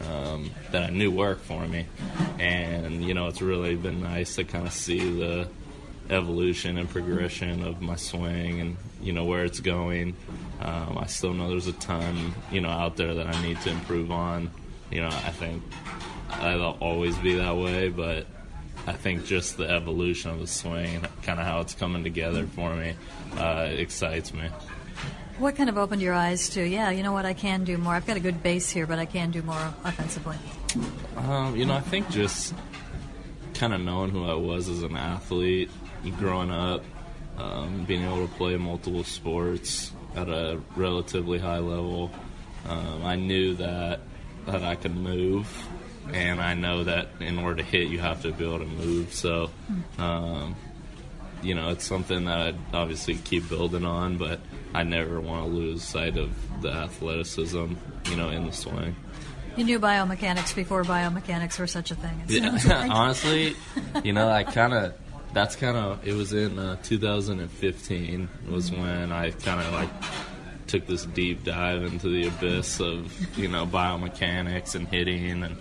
um, 0.09 0.51
that 0.71 0.83
I 0.83 0.89
knew 0.89 1.11
worked 1.11 1.45
for 1.45 1.67
me. 1.67 1.85
And, 2.39 3.03
you 3.03 3.13
know, 3.13 3.27
it's 3.27 3.41
really 3.41 3.75
been 3.75 4.01
nice 4.01 4.35
to 4.35 4.43
kind 4.43 4.65
of 4.65 4.73
see 4.73 4.99
the 4.99 5.47
evolution 6.09 6.77
and 6.77 6.89
progression 6.89 7.63
of 7.63 7.81
my 7.81 7.95
swing 7.95 8.59
and, 8.61 8.77
you 9.01 9.13
know, 9.13 9.25
where 9.25 9.45
it's 9.45 9.59
going. 9.59 10.15
Um, 10.61 10.97
I 10.97 11.05
still 11.07 11.33
know 11.33 11.49
there's 11.49 11.67
a 11.67 11.73
ton, 11.73 12.33
you 12.51 12.61
know, 12.61 12.69
out 12.69 12.95
there 12.95 13.13
that 13.15 13.27
I 13.27 13.41
need 13.41 13.59
to 13.61 13.69
improve 13.69 14.11
on. 14.11 14.51
You 14.91 15.01
know, 15.01 15.09
I 15.09 15.31
think 15.31 15.63
I'll 16.29 16.77
always 16.79 17.17
be 17.17 17.35
that 17.35 17.55
way, 17.55 17.89
but 17.89 18.25
I 18.85 18.93
think 18.93 19.25
just 19.25 19.57
the 19.57 19.69
evolution 19.69 20.31
of 20.31 20.39
the 20.39 20.47
swing 20.47 20.95
and 20.95 21.21
kind 21.21 21.39
of 21.39 21.45
how 21.45 21.59
it's 21.59 21.73
coming 21.73 22.03
together 22.03 22.47
for 22.47 22.73
me 22.73 22.95
uh, 23.37 23.67
excites 23.69 24.33
me. 24.33 24.49
What 25.39 25.55
kind 25.55 25.69
of 25.69 25.77
opened 25.77 26.01
your 26.01 26.13
eyes 26.13 26.49
to, 26.49 26.67
yeah, 26.67 26.89
you 26.89 27.03
know 27.03 27.11
what, 27.11 27.25
I 27.25 27.33
can 27.33 27.63
do 27.63 27.77
more. 27.77 27.93
I've 27.93 28.07
got 28.07 28.17
a 28.17 28.21
good 28.21 28.41
base 28.41 28.71
here, 28.71 28.87
but 28.87 28.97
I 28.97 29.05
can 29.05 29.29
do 29.29 29.43
more 29.43 29.73
offensively. 29.83 30.37
Um, 31.15 31.55
you 31.55 31.65
know, 31.65 31.75
I 31.75 31.81
think 31.81 32.09
just 32.09 32.55
kind 33.53 33.73
of 33.73 33.81
knowing 33.81 34.09
who 34.09 34.25
I 34.25 34.33
was 34.33 34.69
as 34.69 34.83
an 34.83 34.95
athlete, 34.95 35.69
growing 36.11 36.51
up, 36.51 36.83
um, 37.37 37.85
being 37.85 38.03
able 38.03 38.27
to 38.27 38.33
play 38.35 38.57
multiple 38.57 39.03
sports 39.03 39.91
at 40.15 40.29
a 40.29 40.59
relatively 40.75 41.37
high 41.37 41.59
level, 41.59 42.11
um, 42.67 43.05
I 43.05 43.15
knew 43.15 43.55
that 43.55 43.99
that 44.45 44.63
I 44.63 44.75
could 44.75 44.95
move, 44.95 45.47
and 46.13 46.41
I 46.41 46.53
know 46.53 46.85
that 46.85 47.09
in 47.19 47.37
order 47.37 47.57
to 47.57 47.63
hit, 47.63 47.89
you 47.89 47.99
have 47.99 48.21
to 48.21 48.31
be 48.31 48.45
able 48.45 48.59
to 48.59 48.65
move. 48.65 49.13
So, 49.13 49.49
um, 49.97 50.55
you 51.41 51.53
know, 51.53 51.69
it's 51.69 51.85
something 51.85 52.25
that 52.25 52.39
I'd 52.39 52.55
obviously 52.73 53.15
keep 53.15 53.49
building 53.49 53.85
on, 53.85 54.17
but 54.17 54.39
I 54.73 54.83
never 54.83 55.19
want 55.19 55.45
to 55.45 55.51
lose 55.51 55.83
sight 55.83 56.17
of 56.17 56.31
the 56.61 56.71
athleticism, 56.71 57.73
you 58.05 58.15
know, 58.15 58.29
in 58.29 58.45
the 58.45 58.53
swing. 58.53 58.95
You 59.55 59.63
knew 59.63 59.79
biomechanics 59.79 60.55
before 60.55 60.83
biomechanics 60.83 61.59
were 61.59 61.67
such 61.67 61.91
a 61.91 61.95
thing. 61.95 62.23
Yeah, 62.27 62.51
like. 62.51 62.91
honestly, 62.91 63.55
you 64.03 64.13
know, 64.13 64.29
I 64.29 64.43
kind 64.43 64.73
of 64.73 64.93
that's 65.33 65.55
kind 65.55 65.77
of 65.77 66.07
it 66.07 66.13
was 66.13 66.33
in 66.33 66.57
uh, 66.57 66.77
2015 66.83 68.29
was 68.49 68.71
when 68.71 69.11
I 69.11 69.31
kind 69.31 69.59
of 69.61 69.73
like 69.73 69.89
took 70.67 70.85
this 70.87 71.05
deep 71.05 71.43
dive 71.43 71.83
into 71.83 72.09
the 72.09 72.27
abyss 72.27 72.79
of 72.79 73.37
you 73.37 73.47
know 73.47 73.65
biomechanics 73.65 74.75
and 74.75 74.87
hitting 74.87 75.43
and 75.43 75.55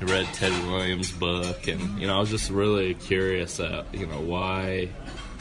I 0.00 0.04
read 0.04 0.26
Ted 0.34 0.52
Williams' 0.66 1.12
book 1.12 1.68
and 1.68 1.98
you 2.00 2.06
know 2.06 2.16
I 2.16 2.20
was 2.20 2.30
just 2.30 2.50
really 2.50 2.94
curious 2.94 3.60
at 3.60 3.94
you 3.94 4.06
know 4.06 4.20
why 4.20 4.88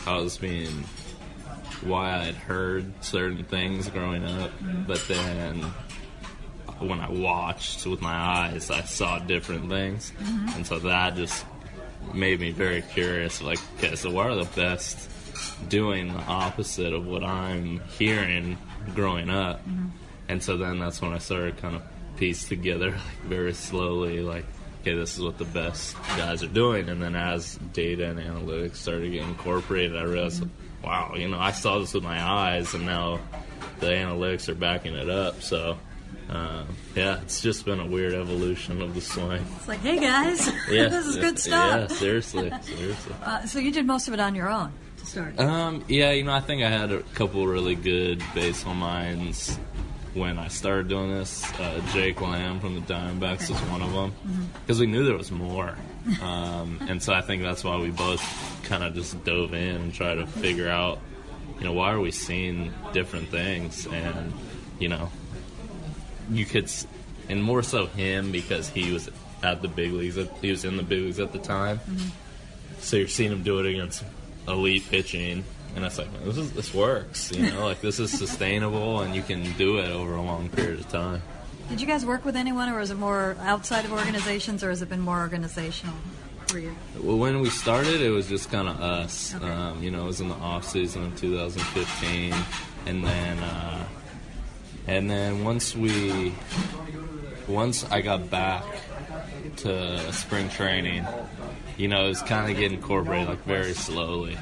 I 0.05 0.17
was 0.17 0.37
being 0.37 0.83
why 1.83 2.13
I 2.15 2.25
had 2.25 2.35
heard 2.35 2.91
certain 3.03 3.43
things 3.43 3.89
growing 3.89 4.23
up, 4.23 4.51
but 4.85 5.03
then 5.07 5.63
when 6.79 6.99
I 6.99 7.09
watched 7.09 7.85
with 7.87 8.01
my 8.01 8.13
eyes, 8.13 8.69
I 8.69 8.81
saw 8.81 9.17
different 9.19 9.67
things, 9.69 10.11
Mhm. 10.21 10.55
and 10.57 10.67
so 10.67 10.77
that 10.79 11.15
just 11.15 11.43
made 12.13 12.39
me 12.39 12.51
very 12.51 12.81
curious. 12.81 13.41
Like, 13.41 13.59
okay, 13.77 13.95
so 13.95 14.11
what 14.11 14.27
are 14.27 14.35
the 14.35 14.49
best 14.55 15.09
doing 15.69 16.13
the 16.13 16.19
opposite 16.19 16.93
of 16.93 17.05
what 17.05 17.23
I'm 17.23 17.79
hearing 17.97 18.57
growing 18.95 19.29
up? 19.29 19.59
Mm-hmm. 19.67 19.87
And 20.29 20.43
so 20.43 20.57
then 20.57 20.79
that's 20.79 21.01
when 21.01 21.13
I 21.13 21.17
started 21.17 21.57
kind 21.57 21.75
of 21.75 21.83
piece 22.17 22.47
together 22.47 22.91
like, 22.91 23.21
very 23.23 23.53
slowly, 23.53 24.21
like, 24.21 24.45
okay, 24.81 24.95
this 24.95 25.15
is 25.15 25.21
what 25.21 25.37
the 25.37 25.45
best 25.45 25.95
guys 26.17 26.43
are 26.43 26.47
doing. 26.47 26.89
And 26.89 27.01
then 27.01 27.15
as 27.15 27.55
data 27.73 28.09
and 28.09 28.19
analytics 28.19 28.77
started 28.77 29.11
getting 29.11 29.29
incorporated, 29.29 29.97
I 29.97 30.03
realized, 30.03 30.43
mm-hmm. 30.43 30.87
wow, 30.87 31.13
you 31.15 31.27
know, 31.27 31.39
I 31.39 31.51
saw 31.51 31.79
this 31.79 31.93
with 31.93 32.03
my 32.03 32.21
eyes, 32.21 32.73
and 32.73 32.85
now 32.85 33.19
the 33.79 33.87
analytics 33.87 34.49
are 34.49 34.55
backing 34.55 34.95
it 34.95 35.09
up. 35.09 35.41
So, 35.41 35.77
uh, 36.29 36.63
yeah, 36.95 37.21
it's 37.21 37.41
just 37.41 37.65
been 37.65 37.79
a 37.79 37.85
weird 37.85 38.13
evolution 38.13 38.81
of 38.81 38.93
the 38.95 39.01
swing. 39.01 39.45
It's 39.57 39.67
like, 39.67 39.79
hey 39.79 39.99
guys, 39.99 40.47
Yeah, 40.69 40.87
this 40.87 41.05
is 41.05 41.17
good 41.17 41.37
stuff. 41.39 41.89
Yeah, 41.91 41.97
seriously, 41.97 42.51
seriously. 42.61 43.15
Uh, 43.23 43.45
so 43.45 43.59
you 43.59 43.71
did 43.71 43.85
most 43.85 44.07
of 44.07 44.13
it 44.13 44.19
on 44.19 44.35
your 44.35 44.49
own 44.49 44.71
to 44.97 45.05
start. 45.05 45.39
Um, 45.39 45.83
yeah, 45.87 46.11
you 46.11 46.23
know, 46.23 46.33
I 46.33 46.39
think 46.39 46.63
I 46.63 46.69
had 46.69 46.91
a 46.91 47.01
couple 47.15 47.45
really 47.47 47.75
good 47.75 48.23
baseball 48.33 48.75
minds 48.75 49.57
when 50.13 50.37
I 50.37 50.47
started 50.49 50.87
doing 50.89 51.09
this. 51.11 51.43
Uh, 51.59 51.81
Jake 51.93 52.19
Lamb 52.21 52.59
from 52.59 52.75
the 52.75 52.81
Diamondbacks 52.81 53.49
was 53.49 53.59
one 53.69 53.81
of 53.81 53.91
them 53.93 54.13
because 54.61 54.79
we 54.79 54.85
knew 54.87 55.05
there 55.05 55.17
was 55.17 55.31
more, 55.31 55.75
um, 56.21 56.79
and 56.87 57.01
so 57.01 57.13
I 57.13 57.21
think 57.21 57.43
that's 57.43 57.63
why 57.63 57.77
we 57.77 57.89
both 57.91 58.21
kind 58.63 58.83
of 58.83 58.93
just 58.93 59.21
dove 59.25 59.53
in 59.53 59.75
and 59.75 59.93
tried 59.93 60.15
to 60.15 60.27
figure 60.27 60.69
out, 60.69 60.99
you 61.59 61.65
know, 61.65 61.73
why 61.73 61.91
are 61.91 61.99
we 61.99 62.11
seeing 62.11 62.73
different 62.93 63.29
things, 63.29 63.85
and 63.87 64.33
you 64.79 64.87
know, 64.89 65.09
you 66.31 66.45
could, 66.45 66.71
and 67.29 67.43
more 67.43 67.63
so 67.63 67.85
him 67.87 68.31
because 68.31 68.69
he 68.69 68.91
was 68.91 69.09
at 69.43 69.61
the 69.61 69.67
big 69.67 69.91
leagues, 69.91 70.17
at, 70.17 70.29
he 70.39 70.49
was 70.51 70.65
in 70.65 70.77
the 70.77 70.83
big 70.83 71.01
leagues 71.03 71.19
at 71.19 71.31
the 71.31 71.39
time. 71.39 71.79
So 72.79 72.97
you're 72.97 73.07
seeing 73.07 73.31
him 73.31 73.43
do 73.43 73.59
it 73.59 73.65
against 73.65 74.03
elite 74.47 74.83
pitching, 74.89 75.43
and 75.75 75.85
it's 75.85 75.97
like, 75.97 76.11
this 76.23 76.37
is 76.37 76.51
this 76.53 76.73
works. 76.73 77.31
You 77.31 77.51
know, 77.51 77.65
like 77.65 77.81
this 77.81 77.99
is 77.99 78.11
sustainable, 78.11 79.01
and 79.01 79.15
you 79.15 79.21
can 79.21 79.51
do 79.53 79.77
it 79.77 79.89
over 79.89 80.15
a 80.15 80.21
long 80.21 80.49
period 80.49 80.79
of 80.79 80.89
time. 80.89 81.21
Did 81.69 81.79
you 81.79 81.87
guys 81.87 82.05
work 82.05 82.25
with 82.25 82.35
anyone, 82.35 82.69
or 82.69 82.81
is 82.81 82.91
it 82.91 82.97
more 82.97 83.37
outside 83.41 83.85
of 83.85 83.93
organizations, 83.93 84.63
or 84.63 84.69
has 84.69 84.81
it 84.81 84.89
been 84.89 84.99
more 84.99 85.19
organizational 85.19 85.95
for 86.47 86.59
you? 86.59 86.75
Well, 86.99 87.17
when 87.17 87.39
we 87.39 87.49
started, 87.49 88.01
it 88.01 88.09
was 88.09 88.27
just 88.27 88.51
kind 88.51 88.67
of 88.67 88.81
us. 88.81 89.33
Um, 89.35 89.81
you 89.81 89.89
know, 89.91 90.03
it 90.03 90.07
was 90.07 90.21
in 90.21 90.27
the 90.27 90.35
off 90.35 90.65
season 90.65 91.05
of 91.05 91.17
2015, 91.17 92.33
and 92.87 93.03
then 93.05 93.39
uh, 93.39 93.85
and 94.87 95.09
then 95.09 95.43
once 95.43 95.75
we 95.75 96.33
once 97.47 97.83
I 97.91 98.01
got 98.01 98.29
back 98.29 98.63
to 99.57 100.13
spring 100.13 100.49
training, 100.49 101.05
you 101.77 101.87
know, 101.87 102.05
it 102.05 102.09
was 102.09 102.21
kind 102.21 102.51
of 102.51 102.57
getting 102.57 102.77
incorporated 102.77 103.27
like 103.27 103.43
very 103.43 103.73
slowly. 103.73 104.37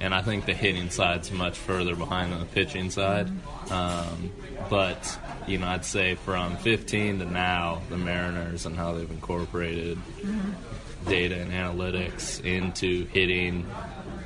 And 0.00 0.14
I 0.14 0.22
think 0.22 0.44
the 0.44 0.54
hitting 0.54 0.90
side's 0.90 1.32
much 1.32 1.56
further 1.56 1.96
behind 1.96 2.32
than 2.32 2.40
the 2.40 2.46
pitching 2.46 2.90
side. 2.90 3.28
Um, 3.70 4.30
but, 4.68 5.18
you 5.46 5.58
know, 5.58 5.66
I'd 5.66 5.86
say 5.86 6.16
from 6.16 6.56
15 6.58 7.20
to 7.20 7.24
now, 7.24 7.80
the 7.88 7.96
Mariners 7.96 8.66
and 8.66 8.76
how 8.76 8.92
they've 8.92 9.10
incorporated 9.10 9.98
data 11.06 11.36
and 11.36 11.50
analytics 11.50 12.44
into 12.44 13.06
hitting 13.06 13.66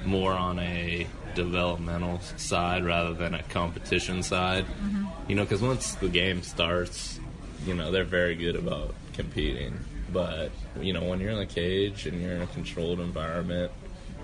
more 0.04 0.32
on 0.32 0.58
a 0.58 1.06
developmental 1.34 2.20
side 2.36 2.84
rather 2.84 3.14
than 3.14 3.34
a 3.34 3.42
competition 3.44 4.22
side. 4.22 4.64
Mm-hmm. 4.66 5.04
You 5.28 5.36
know, 5.36 5.42
because 5.42 5.62
once 5.62 5.94
the 5.94 6.08
game 6.08 6.42
starts, 6.42 7.20
you 7.66 7.74
know, 7.74 7.90
they're 7.90 8.04
very 8.04 8.34
good 8.34 8.56
about 8.56 8.94
competing. 9.12 9.78
But, 10.12 10.50
you 10.80 10.92
know, 10.92 11.04
when 11.04 11.20
you're 11.20 11.30
in 11.30 11.38
the 11.38 11.46
cage 11.46 12.06
and 12.06 12.20
you're 12.20 12.32
in 12.32 12.42
a 12.42 12.46
controlled 12.48 13.00
environment, 13.00 13.70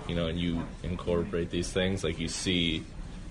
you 0.08 0.14
know, 0.14 0.26
and 0.26 0.38
you 0.38 0.64
incorporate 0.82 1.50
these 1.50 1.72
things, 1.72 2.02
like 2.02 2.18
you 2.18 2.28
see 2.28 2.84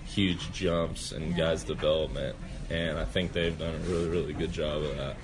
huge 0.06 0.52
jumps 0.52 1.12
in 1.12 1.34
guys' 1.34 1.64
development. 1.64 2.36
And 2.70 2.98
I 2.98 3.04
think 3.04 3.32
they've 3.32 3.56
done 3.58 3.74
a 3.74 3.78
really, 3.78 4.08
really 4.08 4.32
good 4.32 4.52
job 4.52 4.82
of 4.82 4.96
that. 4.96 5.16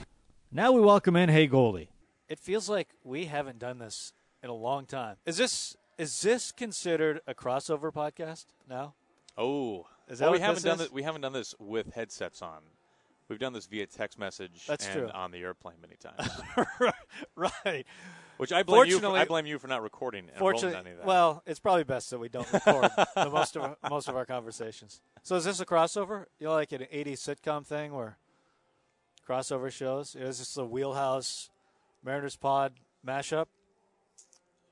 Now 0.50 0.72
we 0.72 0.80
welcome 0.80 1.16
in 1.16 1.28
Hey 1.28 1.46
Goldie. 1.46 1.88
It 2.28 2.38
feels 2.38 2.68
like 2.68 2.88
we 3.04 3.24
haven't 3.26 3.58
done 3.58 3.78
this 3.78 4.12
in 4.42 4.50
a 4.50 4.54
long 4.54 4.86
time. 4.86 5.16
Is 5.24 5.36
this 5.36 5.76
is 6.02 6.20
this 6.20 6.50
considered 6.50 7.20
a 7.28 7.34
crossover 7.34 7.92
podcast 7.92 8.46
now? 8.68 8.94
Oh, 9.38 9.86
Is 10.08 10.18
that 10.18 10.26
well, 10.26 10.32
we 10.32 10.40
haven't 10.40 10.64
done 10.64 10.74
is? 10.74 10.80
this. 10.80 10.90
We 10.90 11.04
haven't 11.04 11.20
done 11.20 11.32
this 11.32 11.54
with 11.60 11.94
headsets 11.94 12.42
on. 12.42 12.58
We've 13.28 13.38
done 13.38 13.52
this 13.52 13.66
via 13.66 13.86
text 13.86 14.18
message 14.18 14.66
That's 14.66 14.84
and 14.86 14.94
true. 14.94 15.10
on 15.14 15.30
the 15.30 15.38
airplane 15.38 15.76
many 15.80 15.94
times. 15.94 16.92
right. 17.36 17.86
Which 18.36 18.52
I 18.52 18.64
blame 18.64 18.90
you. 18.90 18.98
For, 18.98 19.06
I 19.06 19.24
blame 19.24 19.46
you 19.46 19.60
for 19.60 19.68
not 19.68 19.80
recording 19.82 20.28
and 20.28 20.38
Fortunately, 20.38 20.76
any 20.76 20.90
of 20.90 20.96
that. 20.98 21.06
well, 21.06 21.42
it's 21.46 21.60
probably 21.60 21.84
best 21.84 22.10
that 22.10 22.18
we 22.18 22.28
don't 22.28 22.52
record 22.52 22.90
the 23.14 23.30
most 23.30 23.54
of 23.56 23.62
our, 23.62 23.76
most 23.88 24.08
of 24.08 24.16
our 24.16 24.26
conversations. 24.26 25.00
So 25.22 25.36
is 25.36 25.44
this 25.44 25.60
a 25.60 25.64
crossover? 25.64 26.26
You 26.40 26.48
know, 26.48 26.52
like 26.54 26.72
an 26.72 26.84
'80s 26.92 27.20
sitcom 27.20 27.64
thing 27.64 27.94
where 27.94 28.18
crossover 29.26 29.70
shows? 29.70 30.16
Is 30.16 30.40
this 30.40 30.56
a 30.56 30.66
wheelhouse 30.66 31.48
Mariners 32.04 32.36
Pod 32.36 32.74
mashup? 33.06 33.46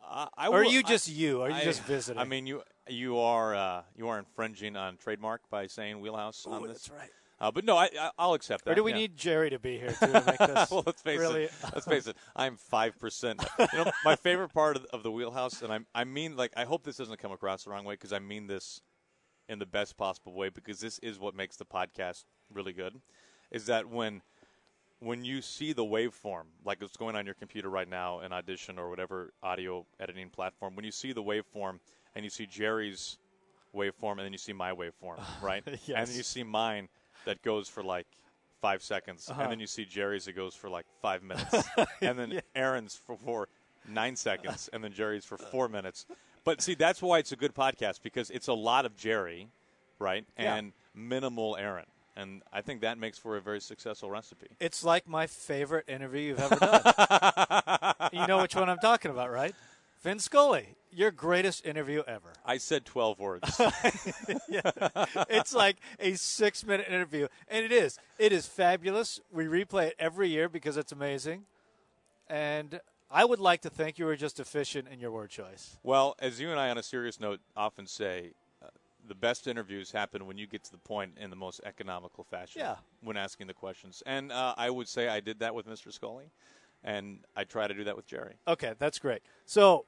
Or 0.02 0.54
are 0.60 0.64
you 0.64 0.82
just 0.82 1.08
I- 1.08 1.12
you? 1.12 1.42
Are 1.42 1.50
you 1.50 1.56
I- 1.56 1.64
just 1.64 1.82
visiting? 1.84 2.20
I 2.20 2.24
mean, 2.24 2.46
you 2.46 2.62
you 2.88 3.18
are 3.18 3.54
uh, 3.54 3.82
you 3.96 4.08
are 4.08 4.18
infringing 4.18 4.76
on 4.76 4.96
trademark 4.96 5.42
by 5.50 5.66
saying 5.66 6.00
wheelhouse 6.00 6.46
on 6.46 6.62
this. 6.62 6.72
that's 6.72 6.90
right. 6.90 7.10
Uh, 7.40 7.50
but 7.50 7.64
no, 7.64 7.74
I, 7.76 7.88
I 7.98 8.10
I'll 8.18 8.34
accept 8.34 8.66
that. 8.66 8.72
Or 8.72 8.74
do 8.74 8.84
we 8.84 8.90
yeah. 8.90 8.98
need 8.98 9.16
Jerry 9.16 9.48
to 9.50 9.58
be 9.58 9.78
here 9.78 9.92
too 9.92 10.12
to 10.12 10.22
make 10.26 10.38
this 10.38 10.70
well, 10.70 10.82
let's 10.84 11.00
face 11.00 11.18
really? 11.18 11.44
it. 11.44 11.52
Let's 11.72 11.86
face 11.86 12.06
it. 12.06 12.16
I'm 12.36 12.56
five 12.56 12.98
percent. 12.98 13.42
You 13.58 13.84
know, 13.84 13.90
my 14.04 14.16
favorite 14.16 14.52
part 14.52 14.76
of, 14.76 14.84
of 14.86 15.02
the 15.02 15.10
wheelhouse, 15.10 15.62
and 15.62 15.72
I 15.72 15.78
I 15.94 16.04
mean, 16.04 16.36
like, 16.36 16.52
I 16.56 16.64
hope 16.64 16.84
this 16.84 16.96
doesn't 16.98 17.18
come 17.18 17.32
across 17.32 17.64
the 17.64 17.70
wrong 17.70 17.84
way 17.84 17.94
because 17.94 18.12
I 18.12 18.18
mean 18.18 18.46
this 18.46 18.82
in 19.48 19.58
the 19.58 19.66
best 19.66 19.96
possible 19.96 20.34
way 20.34 20.50
because 20.50 20.80
this 20.80 20.98
is 20.98 21.18
what 21.18 21.34
makes 21.34 21.56
the 21.56 21.64
podcast 21.64 22.24
really 22.52 22.72
good. 22.72 23.00
Is 23.50 23.66
that 23.66 23.88
when 23.88 24.20
when 25.00 25.24
you 25.24 25.40
see 25.42 25.72
the 25.72 25.84
waveform, 25.84 26.44
like 26.64 26.78
it's 26.82 26.96
going 26.96 27.16
on 27.16 27.24
your 27.24 27.34
computer 27.34 27.68
right 27.70 27.88
now 27.88 28.20
in 28.20 28.32
Audition 28.32 28.78
or 28.78 28.88
whatever 28.90 29.32
audio 29.42 29.86
editing 29.98 30.28
platform, 30.28 30.76
when 30.76 30.84
you 30.84 30.92
see 30.92 31.12
the 31.12 31.22
waveform 31.22 31.78
and 32.14 32.24
you 32.24 32.30
see 32.30 32.46
Jerry's 32.46 33.16
waveform 33.74 34.12
and 34.12 34.20
then 34.20 34.32
you 34.32 34.38
see 34.38 34.52
my 34.52 34.72
waveform, 34.72 35.20
right? 35.42 35.62
And 35.66 35.78
then 36.08 36.16
you 36.16 36.22
see 36.22 36.42
mine 36.42 36.88
that 37.24 37.40
goes 37.42 37.68
for 37.68 37.82
like 37.82 38.06
five 38.60 38.82
seconds, 38.82 39.28
Uh-huh. 39.30 39.40
and 39.42 39.50
then 39.52 39.60
you 39.60 39.66
see 39.66 39.84
Jerry's 39.86 40.26
that 40.26 40.36
goes 40.36 40.54
for 40.54 40.68
like 40.68 40.84
five 41.00 41.22
minutes, 41.22 41.54
and 42.02 42.18
then 42.18 42.30
Yeah. 42.32 42.40
Aaron's 42.54 42.94
for, 42.94 43.16
for 43.16 43.48
nine 43.88 44.16
seconds, 44.16 44.68
and 44.72 44.84
then 44.84 44.92
Jerry's 44.92 45.24
for 45.24 45.38
four 45.38 45.68
minutes. 45.68 46.04
But 46.44 46.60
see, 46.60 46.74
that's 46.74 47.00
why 47.00 47.18
it's 47.20 47.32
a 47.32 47.36
good 47.36 47.54
podcast 47.54 48.02
because 48.02 48.28
it's 48.30 48.48
a 48.48 48.52
lot 48.52 48.84
of 48.84 48.96
Jerry, 48.96 49.48
right, 49.98 50.26
Yeah. 50.38 50.56
and 50.56 50.72
minimal 50.94 51.56
Aaron. 51.56 51.86
And 52.20 52.42
I 52.52 52.60
think 52.60 52.82
that 52.82 52.98
makes 52.98 53.16
for 53.16 53.38
a 53.38 53.40
very 53.40 53.60
successful 53.60 54.10
recipe. 54.10 54.48
It's 54.60 54.84
like 54.84 55.08
my 55.08 55.26
favorite 55.26 55.88
interview 55.88 56.20
you've 56.20 56.40
ever 56.40 56.56
done. 56.56 57.94
you 58.12 58.26
know 58.26 58.42
which 58.42 58.54
one 58.54 58.68
I'm 58.68 58.78
talking 58.78 59.10
about, 59.10 59.30
right? 59.30 59.54
Vin 60.02 60.18
Scully, 60.18 60.68
your 60.92 61.10
greatest 61.10 61.64
interview 61.64 62.02
ever. 62.06 62.32
I 62.44 62.58
said 62.58 62.84
12 62.84 63.18
words. 63.18 63.60
yeah. 64.50 64.70
It's 65.30 65.54
like 65.54 65.78
a 65.98 66.14
six 66.14 66.64
minute 66.64 66.88
interview. 66.88 67.28
And 67.48 67.64
it 67.64 67.72
is. 67.72 67.98
It 68.18 68.32
is 68.32 68.46
fabulous. 68.46 69.18
We 69.32 69.46
replay 69.46 69.88
it 69.88 69.94
every 69.98 70.28
year 70.28 70.50
because 70.50 70.76
it's 70.76 70.92
amazing. 70.92 71.44
And 72.28 72.80
I 73.10 73.24
would 73.24 73.40
like 73.40 73.62
to 73.62 73.70
think 73.70 73.98
you 73.98 74.04
were 74.04 74.16
just 74.16 74.38
efficient 74.38 74.88
in 74.88 75.00
your 75.00 75.10
word 75.10 75.30
choice. 75.30 75.78
Well, 75.82 76.16
as 76.18 76.38
you 76.38 76.50
and 76.50 76.60
I, 76.60 76.68
on 76.68 76.76
a 76.76 76.82
serious 76.82 77.18
note, 77.18 77.40
often 77.56 77.86
say, 77.86 78.32
the 79.10 79.14
best 79.16 79.48
interviews 79.48 79.90
happen 79.90 80.24
when 80.24 80.38
you 80.38 80.46
get 80.46 80.62
to 80.62 80.70
the 80.70 80.78
point 80.78 81.18
in 81.20 81.30
the 81.30 81.36
most 81.36 81.60
economical 81.64 82.22
fashion. 82.22 82.62
Yeah. 82.62 82.76
When 83.02 83.16
asking 83.16 83.48
the 83.48 83.54
questions, 83.54 84.04
and 84.06 84.30
uh, 84.30 84.54
I 84.56 84.70
would 84.70 84.88
say 84.88 85.08
I 85.08 85.18
did 85.18 85.40
that 85.40 85.52
with 85.52 85.66
Mr. 85.66 85.92
Scully, 85.92 86.30
and 86.84 87.18
I 87.34 87.42
try 87.42 87.66
to 87.66 87.74
do 87.74 87.82
that 87.84 87.96
with 87.96 88.06
Jerry. 88.06 88.36
Okay, 88.46 88.74
that's 88.78 89.00
great. 89.00 89.22
So 89.46 89.84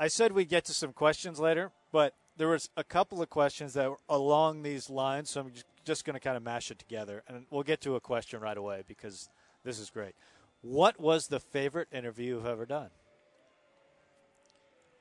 I 0.00 0.08
said 0.08 0.32
we'd 0.32 0.48
get 0.48 0.64
to 0.64 0.74
some 0.74 0.92
questions 0.92 1.38
later, 1.38 1.70
but 1.92 2.14
there 2.36 2.48
was 2.48 2.70
a 2.76 2.82
couple 2.82 3.22
of 3.22 3.30
questions 3.30 3.74
that 3.74 3.88
were 3.88 3.98
along 4.08 4.64
these 4.64 4.90
lines, 4.90 5.30
so 5.30 5.42
I'm 5.42 5.52
just 5.84 6.04
going 6.04 6.14
to 6.14 6.20
kind 6.20 6.36
of 6.36 6.42
mash 6.42 6.72
it 6.72 6.80
together, 6.80 7.22
and 7.28 7.46
we'll 7.50 7.62
get 7.62 7.80
to 7.82 7.94
a 7.94 8.00
question 8.00 8.40
right 8.40 8.58
away 8.58 8.82
because 8.84 9.28
this 9.62 9.78
is 9.78 9.90
great. 9.90 10.16
What 10.60 10.98
was 11.00 11.28
the 11.28 11.38
favorite 11.38 11.86
interview 11.92 12.34
you've 12.34 12.46
ever 12.46 12.66
done? 12.66 12.90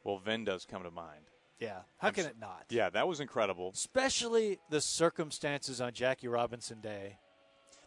Well, 0.04 0.20
Vin 0.20 0.46
does 0.46 0.66
come 0.66 0.84
to 0.84 0.92
mind. 0.92 1.26
Yeah, 1.60 1.80
how 1.98 2.08
I'm 2.10 2.14
can 2.14 2.26
s- 2.26 2.32
it 2.32 2.40
not? 2.40 2.66
Yeah, 2.70 2.90
that 2.90 3.08
was 3.08 3.20
incredible. 3.20 3.72
Especially 3.74 4.60
the 4.70 4.80
circumstances 4.82 5.82
on 5.82 5.94
Jackie 5.94 6.28
Robinson 6.28 6.80
Day. 6.82 7.18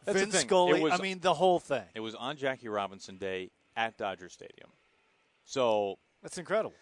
That's 0.04 0.14
the 0.18 0.20
Vin 0.24 0.30
thing. 0.32 0.40
Scully, 0.46 0.80
was- 0.80 0.92
I 0.92 1.02
mean, 1.02 1.20
the 1.20 1.34
whole 1.34 1.58
thing. 1.60 1.84
It 1.94 2.00
was 2.00 2.14
on 2.14 2.36
Jackie 2.36 2.68
Robinson 2.68 3.16
Day 3.18 3.50
at 3.76 3.96
Dodger 3.96 4.28
Stadium. 4.28 4.70
So 5.44 5.98
That's 6.22 6.38
incredible. 6.38 6.74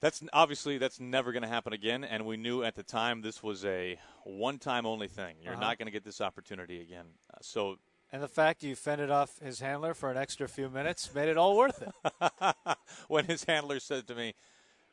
That's 0.00 0.22
obviously 0.32 0.78
that's 0.78 0.98
never 0.98 1.30
going 1.30 1.42
to 1.42 1.48
happen 1.48 1.72
again, 1.74 2.04
and 2.04 2.24
we 2.24 2.38
knew 2.38 2.62
at 2.62 2.74
the 2.74 2.82
time 2.82 3.20
this 3.20 3.42
was 3.42 3.64
a 3.66 3.98
one-time 4.24 4.86
only 4.86 5.08
thing. 5.08 5.36
You're 5.42 5.52
Uh-huh. 5.52 5.60
not 5.60 5.78
going 5.78 5.86
to 5.86 5.92
get 5.92 6.04
this 6.04 6.20
opportunity 6.22 6.80
again. 6.80 7.04
Uh, 7.32 7.36
so 7.42 7.76
And 8.10 8.22
the 8.22 8.28
fact 8.28 8.62
you 8.62 8.74
fended 8.74 9.10
off 9.10 9.38
his 9.40 9.60
handler 9.60 9.92
for 9.94 10.10
an 10.10 10.16
extra 10.16 10.48
few 10.48 10.70
minutes 10.70 11.14
made 11.14 11.28
it 11.28 11.36
all 11.36 11.54
worth 11.56 11.82
it. 11.82 12.76
when 13.08 13.26
his 13.26 13.44
handler 13.44 13.78
said 13.78 14.06
to 14.08 14.14
me, 14.14 14.34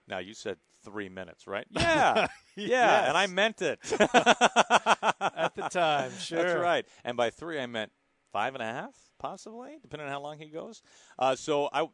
"Now 0.07 0.17
you 0.19 0.33
said 0.33 0.57
three 0.89 1.09
minutes, 1.09 1.47
right?" 1.47 1.67
Yeah, 1.75 2.27
yeah, 2.55 3.07
and 3.07 3.17
I 3.17 3.27
meant 3.27 3.61
it 3.61 3.79
at 3.99 5.53
the 5.55 5.67
time. 5.69 6.11
Sure, 6.19 6.43
That's 6.43 6.59
right. 6.59 6.85
And 7.03 7.15
by 7.15 7.29
three, 7.29 7.59
I 7.59 7.65
meant 7.67 7.91
five 8.31 8.55
and 8.55 8.63
a 8.63 8.65
half, 8.65 8.95
possibly, 9.19 9.77
depending 9.81 10.07
on 10.07 10.11
how 10.11 10.21
long 10.21 10.39
he 10.39 10.47
goes. 10.47 10.81
Uh, 11.19 11.35
so 11.35 11.69
I, 11.71 11.87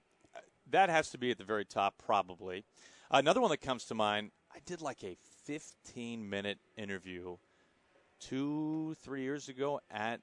that 0.69 0.89
has 0.89 1.09
to 1.11 1.17
be 1.17 1.31
at 1.31 1.37
the 1.37 1.43
very 1.43 1.65
top, 1.65 1.95
probably. 2.03 2.63
Another 3.11 3.41
one 3.41 3.49
that 3.51 3.61
comes 3.61 3.85
to 3.85 3.95
mind. 3.95 4.31
I 4.53 4.59
did 4.65 4.81
like 4.81 5.03
a 5.03 5.17
15 5.45 6.29
minute 6.29 6.59
interview 6.77 7.37
two, 8.19 8.95
three 9.03 9.21
years 9.23 9.49
ago 9.49 9.81
at 9.91 10.21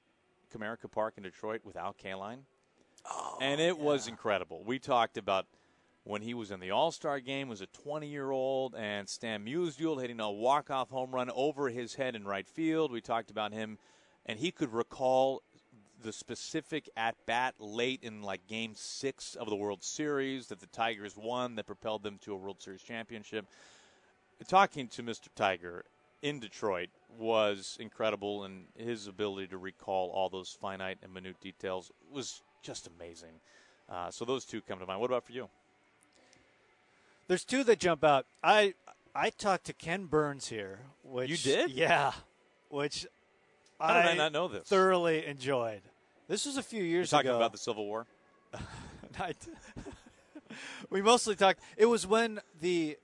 Comerica 0.53 0.91
Park 0.91 1.15
in 1.17 1.23
Detroit 1.23 1.61
with 1.63 1.75
Al 1.75 1.93
Kaline. 1.93 2.39
Oh, 3.05 3.37
and 3.41 3.59
it 3.61 3.77
was 3.77 4.07
incredible. 4.07 4.63
We 4.63 4.79
talked 4.79 5.17
about 5.17 5.45
when 6.03 6.21
he 6.21 6.33
was 6.33 6.51
in 6.51 6.59
the 6.59 6.71
All 6.71 6.91
Star 6.91 7.19
game, 7.19 7.47
was 7.47 7.61
a 7.61 7.67
20 7.67 8.07
year 8.07 8.31
old, 8.31 8.75
and 8.75 9.07
Stan 9.07 9.45
Musial 9.45 10.01
hitting 10.01 10.19
a 10.19 10.31
walk 10.31 10.69
off 10.69 10.89
home 10.89 11.11
run 11.11 11.29
over 11.33 11.69
his 11.69 11.95
head 11.95 12.15
in 12.15 12.25
right 12.25 12.47
field. 12.47 12.91
We 12.91 13.01
talked 13.01 13.29
about 13.29 13.53
him, 13.53 13.77
and 14.25 14.39
he 14.39 14.51
could 14.51 14.73
recall 14.73 15.43
the 16.01 16.11
specific 16.11 16.89
at 16.97 17.15
bat 17.27 17.55
late 17.59 17.99
in 18.01 18.23
like 18.23 18.47
Game 18.47 18.73
Six 18.75 19.35
of 19.35 19.49
the 19.49 19.55
World 19.55 19.83
Series 19.83 20.47
that 20.47 20.59
the 20.59 20.67
Tigers 20.67 21.15
won 21.15 21.55
that 21.55 21.67
propelled 21.67 22.03
them 22.03 22.17
to 22.23 22.33
a 22.33 22.37
World 22.37 22.61
Series 22.61 22.81
championship. 22.81 23.45
Talking 24.47 24.87
to 24.89 25.03
Mr. 25.03 25.27
Tiger 25.35 25.85
in 26.23 26.39
Detroit 26.39 26.89
was 27.17 27.77
incredible, 27.79 28.43
and 28.43 28.65
his 28.75 29.05
ability 29.05 29.47
to 29.47 29.57
recall 29.57 30.09
all 30.09 30.29
those 30.29 30.57
finite 30.59 30.97
and 31.03 31.13
minute 31.13 31.39
details 31.41 31.91
was 32.11 32.41
just 32.63 32.87
amazing. 32.87 33.39
Uh, 33.87 34.09
so 34.09 34.25
those 34.25 34.45
two 34.45 34.61
come 34.61 34.79
to 34.79 34.85
mind. 34.85 34.99
What 34.99 35.11
about 35.11 35.25
for 35.25 35.33
you? 35.33 35.49
There's 37.27 37.43
two 37.45 37.63
that 37.65 37.79
jump 37.79 38.03
out. 38.03 38.25
I 38.43 38.73
I 39.15 39.29
talked 39.29 39.65
to 39.65 39.73
Ken 39.73 40.05
Burns 40.05 40.47
here, 40.47 40.79
which 41.03 41.29
You 41.29 41.37
did? 41.37 41.71
yeah, 41.71 42.11
which 42.69 43.05
How 43.79 43.93
did 44.01 44.05
I 44.11 44.15
not 44.15 44.31
know 44.31 44.47
this? 44.47 44.67
Thoroughly 44.67 45.25
enjoyed. 45.25 45.81
This 46.27 46.45
was 46.45 46.57
a 46.57 46.63
few 46.63 46.83
years 46.83 47.11
ago. 47.11 47.17
You're 47.17 47.23
talking 47.23 47.29
ago. 47.31 47.37
about 47.37 47.51
the 47.51 47.57
Civil 47.57 47.85
War. 47.85 48.05
I- 49.19 49.33
we 50.89 51.01
mostly 51.01 51.35
talked. 51.35 51.59
It 51.77 51.85
was 51.85 52.05
when 52.07 52.39
the 52.59 52.97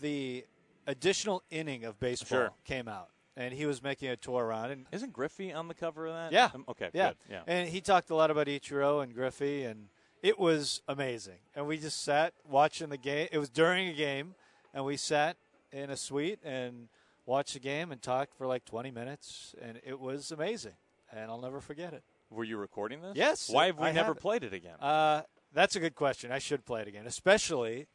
the 0.00 0.44
additional 0.86 1.42
inning 1.50 1.84
of 1.84 1.98
baseball 2.00 2.38
Sure. 2.38 2.50
came 2.64 2.88
out, 2.88 3.08
and 3.36 3.54
he 3.54 3.66
was 3.66 3.82
making 3.82 4.08
a 4.08 4.16
tour 4.16 4.44
around. 4.44 4.70
And 4.70 4.86
Isn't 4.92 5.12
Griffey 5.12 5.52
on 5.52 5.68
the 5.68 5.74
cover 5.74 6.06
of 6.06 6.14
that? 6.14 6.32
yeah, 6.32 6.50
Um, 6.54 6.64
okay. 6.68 6.90
yeah, 6.92 7.08
Good. 7.10 7.16
Yeah. 7.30 7.42
And 7.46 7.68
he 7.68 7.80
talked 7.80 8.10
a 8.10 8.14
lot 8.14 8.30
about 8.30 8.48
Ichiro 8.48 9.02
and 9.02 9.14
Griffey, 9.14 9.62
and 9.64 9.88
it 10.22 10.38
was 10.38 10.82
amazing. 10.88 11.38
And 11.54 11.66
we 11.66 11.78
just 11.78 12.02
sat 12.02 12.32
watching 12.48 12.88
the 12.88 12.96
game. 12.96 13.28
It 13.32 13.38
was 13.38 13.50
during 13.50 13.88
a 13.88 13.92
game, 13.92 14.34
and 14.72 14.84
we 14.84 14.96
sat 14.96 15.36
in 15.72 15.90
a 15.90 15.96
suite 15.96 16.38
and 16.44 16.88
watched 17.26 17.54
the 17.54 17.60
game 17.60 17.92
and 17.92 18.00
talked 18.00 18.34
for 18.34 18.46
like 18.46 18.64
20 18.64 18.90
minutes, 18.90 19.54
and 19.60 19.80
it 19.84 19.98
was 19.98 20.30
amazing. 20.30 20.74
And 21.10 21.30
I'll 21.30 21.40
never 21.40 21.60
forget 21.60 21.92
it. 21.92 22.02
Were 22.30 22.44
you 22.44 22.56
recording 22.56 23.02
this? 23.02 23.12
Yes. 23.14 23.50
Why 23.50 23.66
have 23.66 23.78
we 23.78 23.88
I 23.88 23.92
never 23.92 24.14
have 24.14 24.20
played 24.20 24.44
it 24.44 24.54
again? 24.54 24.76
Uh, 24.80 25.22
that's 25.52 25.76
a 25.76 25.80
good 25.80 25.94
question. 25.94 26.32
I 26.32 26.38
should 26.38 26.64
play 26.64 26.80
it 26.80 26.88
again, 26.88 27.06
especially. 27.06 27.88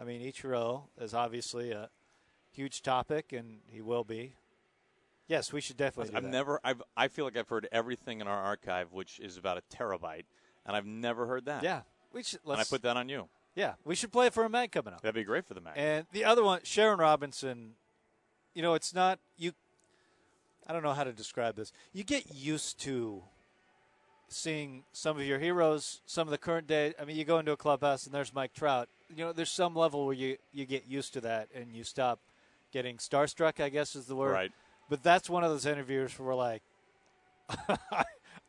I 0.00 0.04
mean, 0.04 0.20
Ichiro 0.20 0.84
is 1.00 1.14
obviously 1.14 1.70
a 1.70 1.90
huge 2.50 2.82
topic, 2.82 3.32
and 3.32 3.58
he 3.68 3.80
will 3.80 4.02
be. 4.02 4.34
Yes, 5.28 5.52
we 5.52 5.60
should 5.60 5.76
definitely. 5.76 6.14
I've 6.14 6.24
never. 6.24 6.60
I've. 6.64 6.82
I 6.96 7.08
feel 7.08 7.24
like 7.24 7.36
I've 7.36 7.48
heard 7.48 7.68
everything 7.70 8.20
in 8.20 8.26
our 8.26 8.42
archive, 8.42 8.92
which 8.92 9.20
is 9.20 9.36
about 9.36 9.56
a 9.56 9.62
terabyte, 9.74 10.24
and 10.66 10.76
I've 10.76 10.86
never 10.86 11.26
heard 11.26 11.46
that. 11.46 11.62
Yeah, 11.62 11.82
we 12.12 12.22
should. 12.22 12.40
And 12.46 12.60
I 12.60 12.64
put 12.64 12.82
that 12.82 12.96
on 12.96 13.08
you. 13.08 13.28
Yeah, 13.54 13.74
we 13.84 13.94
should 13.94 14.12
play 14.12 14.26
it 14.26 14.34
for 14.34 14.44
a 14.44 14.48
mag 14.48 14.72
coming 14.72 14.92
up. 14.92 15.02
That'd 15.02 15.14
be 15.14 15.24
great 15.24 15.46
for 15.46 15.54
the 15.54 15.60
Mac. 15.60 15.74
And 15.76 16.06
the 16.12 16.24
other 16.24 16.42
one, 16.42 16.60
Sharon 16.64 16.98
Robinson. 16.98 17.72
You 18.54 18.62
know, 18.62 18.74
it's 18.74 18.94
not 18.94 19.18
you. 19.36 19.52
I 20.66 20.72
don't 20.72 20.82
know 20.82 20.92
how 20.92 21.04
to 21.04 21.12
describe 21.12 21.56
this. 21.56 21.72
You 21.92 22.04
get 22.04 22.34
used 22.34 22.78
to 22.80 23.22
seeing 24.28 24.84
some 24.92 25.18
of 25.18 25.24
your 25.24 25.38
heroes, 25.38 26.00
some 26.06 26.26
of 26.26 26.32
the 26.32 26.38
current 26.38 26.66
day. 26.66 26.94
I 27.00 27.04
mean, 27.04 27.16
you 27.16 27.24
go 27.24 27.38
into 27.38 27.52
a 27.52 27.56
clubhouse 27.56 28.06
and 28.06 28.14
there's 28.14 28.34
Mike 28.34 28.52
Trout. 28.54 28.88
You 29.14 29.24
know, 29.24 29.32
there's 29.32 29.50
some 29.50 29.74
level 29.74 30.06
where 30.06 30.14
you 30.14 30.36
you 30.52 30.66
get 30.66 30.86
used 30.88 31.12
to 31.14 31.20
that 31.22 31.48
and 31.54 31.74
you 31.74 31.84
stop 31.84 32.18
getting 32.72 32.96
starstruck. 32.96 33.60
I 33.60 33.68
guess 33.68 33.94
is 33.94 34.06
the 34.06 34.16
word. 34.16 34.32
Right. 34.32 34.52
But 34.88 35.02
that's 35.02 35.30
one 35.30 35.44
of 35.44 35.50
those 35.50 35.66
interviews 35.66 36.18
where 36.18 36.28
we're 36.28 36.34
like, 36.34 36.62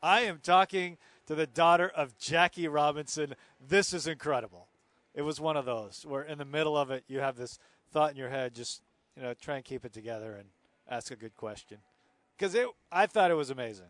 I 0.04 0.22
am 0.22 0.40
talking 0.44 0.98
to 1.28 1.36
the 1.36 1.48
daughter 1.48 1.88
of 1.88 2.18
Jackie 2.18 2.68
Robinson. 2.68 3.36
This 3.66 3.94
is 3.94 4.08
incredible. 4.08 4.68
It 5.14 5.22
was 5.24 5.40
one 5.40 5.58
of 5.58 5.66
those 5.66 6.06
where 6.08 6.24
in 6.24 6.38
the 6.38 6.46
middle 6.46 6.78
of 6.78 6.92
it 6.92 7.04
you 7.08 7.20
have 7.20 7.38
this 7.38 7.58
thought 7.92 8.12
in 8.12 8.18
your 8.18 8.30
head, 8.30 8.54
just 8.54 8.82
you 9.16 9.24
know, 9.24 9.34
try 9.34 9.56
and 9.56 9.64
keep 9.66 9.86
it 9.86 9.94
together 9.94 10.36
and 10.36 10.50
ask 10.90 11.12
a 11.12 11.16
good 11.16 11.36
question. 11.36 11.78
Because 12.38 12.54
it, 12.54 12.68
I 12.92 13.06
thought 13.08 13.32
it 13.32 13.36
was 13.36 13.50
amazing. 13.50 13.86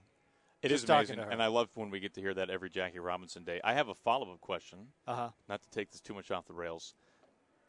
It 0.62 0.72
is 0.72 0.82
Just 0.82 0.88
talking 0.88 1.16
amazing, 1.16 1.34
and 1.34 1.44
I 1.44 1.48
love 1.48 1.70
when 1.76 1.90
we 1.90 2.00
get 2.00 2.14
to 2.16 2.22
hear 2.22 2.34
that 2.36 2.50
every 2.50 2.70
Jackie 2.70 3.00
Robinson 3.00 3.44
day. 3.44 3.60
I 3.64 3.74
have 3.74 3.88
a 3.90 3.96
follow 3.96 4.32
up 4.32 4.42
question, 4.42 4.88
Uh-huh. 5.08 5.30
not 5.50 5.62
to 5.62 5.70
take 5.70 5.92
this 5.92 6.02
too 6.02 6.14
much 6.14 6.32
off 6.32 6.46
the 6.48 6.54
rails, 6.54 6.96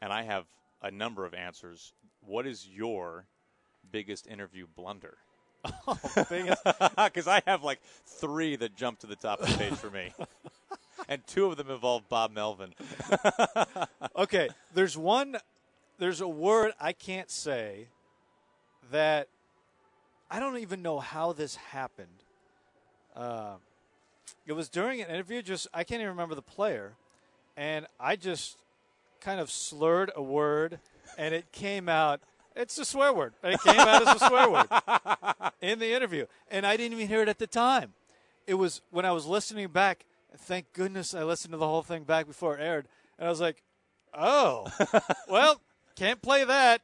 and 0.01 0.11
I 0.13 0.23
have 0.23 0.45
a 0.81 0.89
number 0.91 1.25
of 1.25 1.33
answers. 1.33 1.93
What 2.21 2.47
is 2.47 2.67
your 2.67 3.25
biggest 3.91 4.27
interview 4.27 4.65
blunder? 4.67 5.17
Because 6.95 7.27
I 7.27 7.41
have 7.45 7.63
like 7.63 7.79
three 8.05 8.55
that 8.57 8.75
jump 8.75 8.99
to 8.99 9.07
the 9.07 9.15
top 9.15 9.41
of 9.41 9.49
the 9.49 9.57
page 9.57 9.73
for 9.73 9.89
me, 9.89 10.13
and 11.07 11.25
two 11.27 11.45
of 11.45 11.57
them 11.57 11.69
involve 11.69 12.07
Bob 12.09 12.31
Melvin. 12.31 12.73
okay, 14.15 14.49
there's 14.73 14.97
one, 14.97 15.37
there's 15.99 16.21
a 16.21 16.27
word 16.27 16.73
I 16.79 16.93
can't 16.93 17.29
say 17.29 17.87
that 18.91 19.27
I 20.29 20.39
don't 20.39 20.57
even 20.57 20.81
know 20.81 20.99
how 20.99 21.33
this 21.33 21.55
happened. 21.55 22.23
Uh, 23.15 23.55
it 24.45 24.53
was 24.53 24.69
during 24.69 25.01
an 25.01 25.09
interview. 25.09 25.41
Just 25.41 25.67
I 25.73 25.83
can't 25.83 26.01
even 26.01 26.11
remember 26.11 26.35
the 26.35 26.41
player, 26.41 26.93
and 27.55 27.85
I 27.99 28.15
just 28.15 28.57
kind 29.21 29.39
of 29.39 29.49
slurred 29.49 30.11
a 30.15 30.21
word, 30.21 30.79
and 31.17 31.33
it 31.33 31.51
came 31.51 31.89
out. 31.89 32.21
It's 32.57 32.77
a 32.79 32.85
swear 32.85 33.13
word. 33.13 33.33
It 33.43 33.61
came 33.61 33.79
out 33.79 34.07
as 34.07 34.21
a 34.21 34.25
swear 34.27 34.49
word 34.49 34.67
in 35.61 35.79
the 35.79 35.93
interview, 35.93 36.25
and 36.49 36.65
I 36.65 36.75
didn't 36.75 36.93
even 36.93 37.07
hear 37.07 37.21
it 37.21 37.29
at 37.29 37.37
the 37.37 37.47
time. 37.47 37.93
It 38.47 38.55
was 38.55 38.81
when 38.89 39.05
I 39.05 39.11
was 39.11 39.25
listening 39.25 39.67
back. 39.67 40.05
Thank 40.39 40.73
goodness 40.73 41.13
I 41.13 41.23
listened 41.23 41.51
to 41.51 41.57
the 41.57 41.67
whole 41.67 41.83
thing 41.83 42.03
back 42.03 42.25
before 42.25 42.57
it 42.57 42.61
aired, 42.61 42.87
and 43.19 43.27
I 43.27 43.29
was 43.29 43.39
like, 43.39 43.63
"Oh, 44.13 44.67
well, 45.29 45.61
can't 45.95 46.21
play 46.21 46.43
that. 46.43 46.81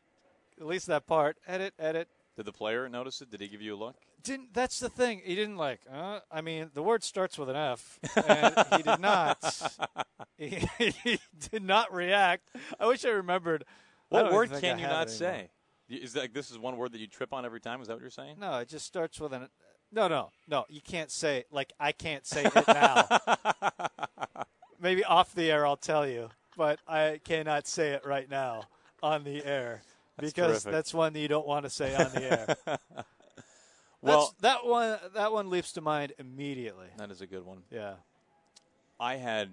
At 0.59 0.67
least 0.67 0.88
that 0.88 1.07
part. 1.07 1.38
Edit, 1.47 1.73
edit. 1.79 2.07
Did 2.36 2.45
the 2.45 2.51
player 2.53 2.88
notice 2.88 3.21
it? 3.21 3.31
Did 3.31 3.41
he 3.41 3.47
give 3.47 3.62
you 3.62 3.75
a 3.75 3.77
look? 3.77 3.95
Didn't 4.23 4.53
that's 4.53 4.79
the 4.79 4.89
thing. 4.89 5.21
He 5.25 5.36
didn't 5.36 5.57
like. 5.57 5.81
Uh, 5.91 6.19
I 6.31 6.41
mean, 6.41 6.69
the 6.73 6.83
word 6.83 7.03
starts 7.03 7.38
with 7.38 7.49
an 7.49 7.55
F, 7.55 7.99
and 8.15 8.55
he 8.75 8.83
did 8.83 8.99
not. 8.99 9.38
He, 10.36 10.67
he 11.03 11.19
did 11.51 11.63
not 11.63 11.93
react. 11.93 12.49
I 12.79 12.88
wish 12.88 13.05
I 13.05 13.09
remembered. 13.09 13.65
What 14.09 14.23
don't 14.23 14.33
word 14.33 14.51
can 14.59 14.79
you 14.79 14.88
not 14.88 15.09
say? 15.09 15.49
Is 15.89 16.15
like 16.15 16.34
this 16.34 16.50
is 16.50 16.58
one 16.58 16.78
word 16.78 16.91
that 16.93 17.00
you 17.02 17.08
trip 17.08 17.34
on 17.34 17.46
every 17.46 17.60
time? 17.60 17.82
Is 17.82 17.88
that 17.88 17.93
what 17.93 18.02
you're 18.02 18.10
saying? 18.10 18.38
No, 18.39 18.58
it 18.60 18.69
just 18.69 18.86
starts 18.86 19.19
with 19.19 19.34
an. 19.34 19.50
No, 19.91 20.08
no, 20.08 20.32
no. 20.48 20.65
You 20.69 20.82
can't 20.82 21.12
say 21.12 21.43
like 21.52 21.74
I 21.80 21.91
can't 21.91 22.26
say 22.26 22.46
it 22.46 22.67
now. 22.67 23.08
Maybe 24.80 25.04
off 25.04 25.34
the 25.34 25.50
air 25.52 25.65
I'll 25.65 25.78
tell 25.78 26.08
you, 26.08 26.30
but 26.58 26.80
I 26.88 27.19
cannot 27.24 27.67
say 27.67 27.91
it 27.91 28.06
right 28.06 28.30
now 28.30 28.63
on 29.02 29.24
the 29.24 29.43
air 29.46 29.82
That's 30.17 30.34
because 30.34 30.63
terrific. 30.63 30.72
that's 30.72 30.93
one 30.93 31.13
that 31.13 31.19
you 31.19 31.28
don't 31.28 31.48
want 31.48 31.65
to 31.65 31.69
say 31.69 31.96
on 31.96 32.12
the 32.12 32.24
air. 32.67 32.78
Well- 34.02 34.34
That's- 34.41 34.63
that 34.63 34.69
one 34.69 35.00
that 35.13 35.32
one 35.32 35.50
leaps 35.50 35.72
to 35.74 35.82
mind 35.82 36.12
immediately. 36.19 36.88
That 36.98 37.10
is 37.10 37.22
a 37.22 37.28
good 37.28 37.46
one. 37.46 37.63
Yeah. 37.72 37.93
I 39.00 39.15
had 39.15 39.50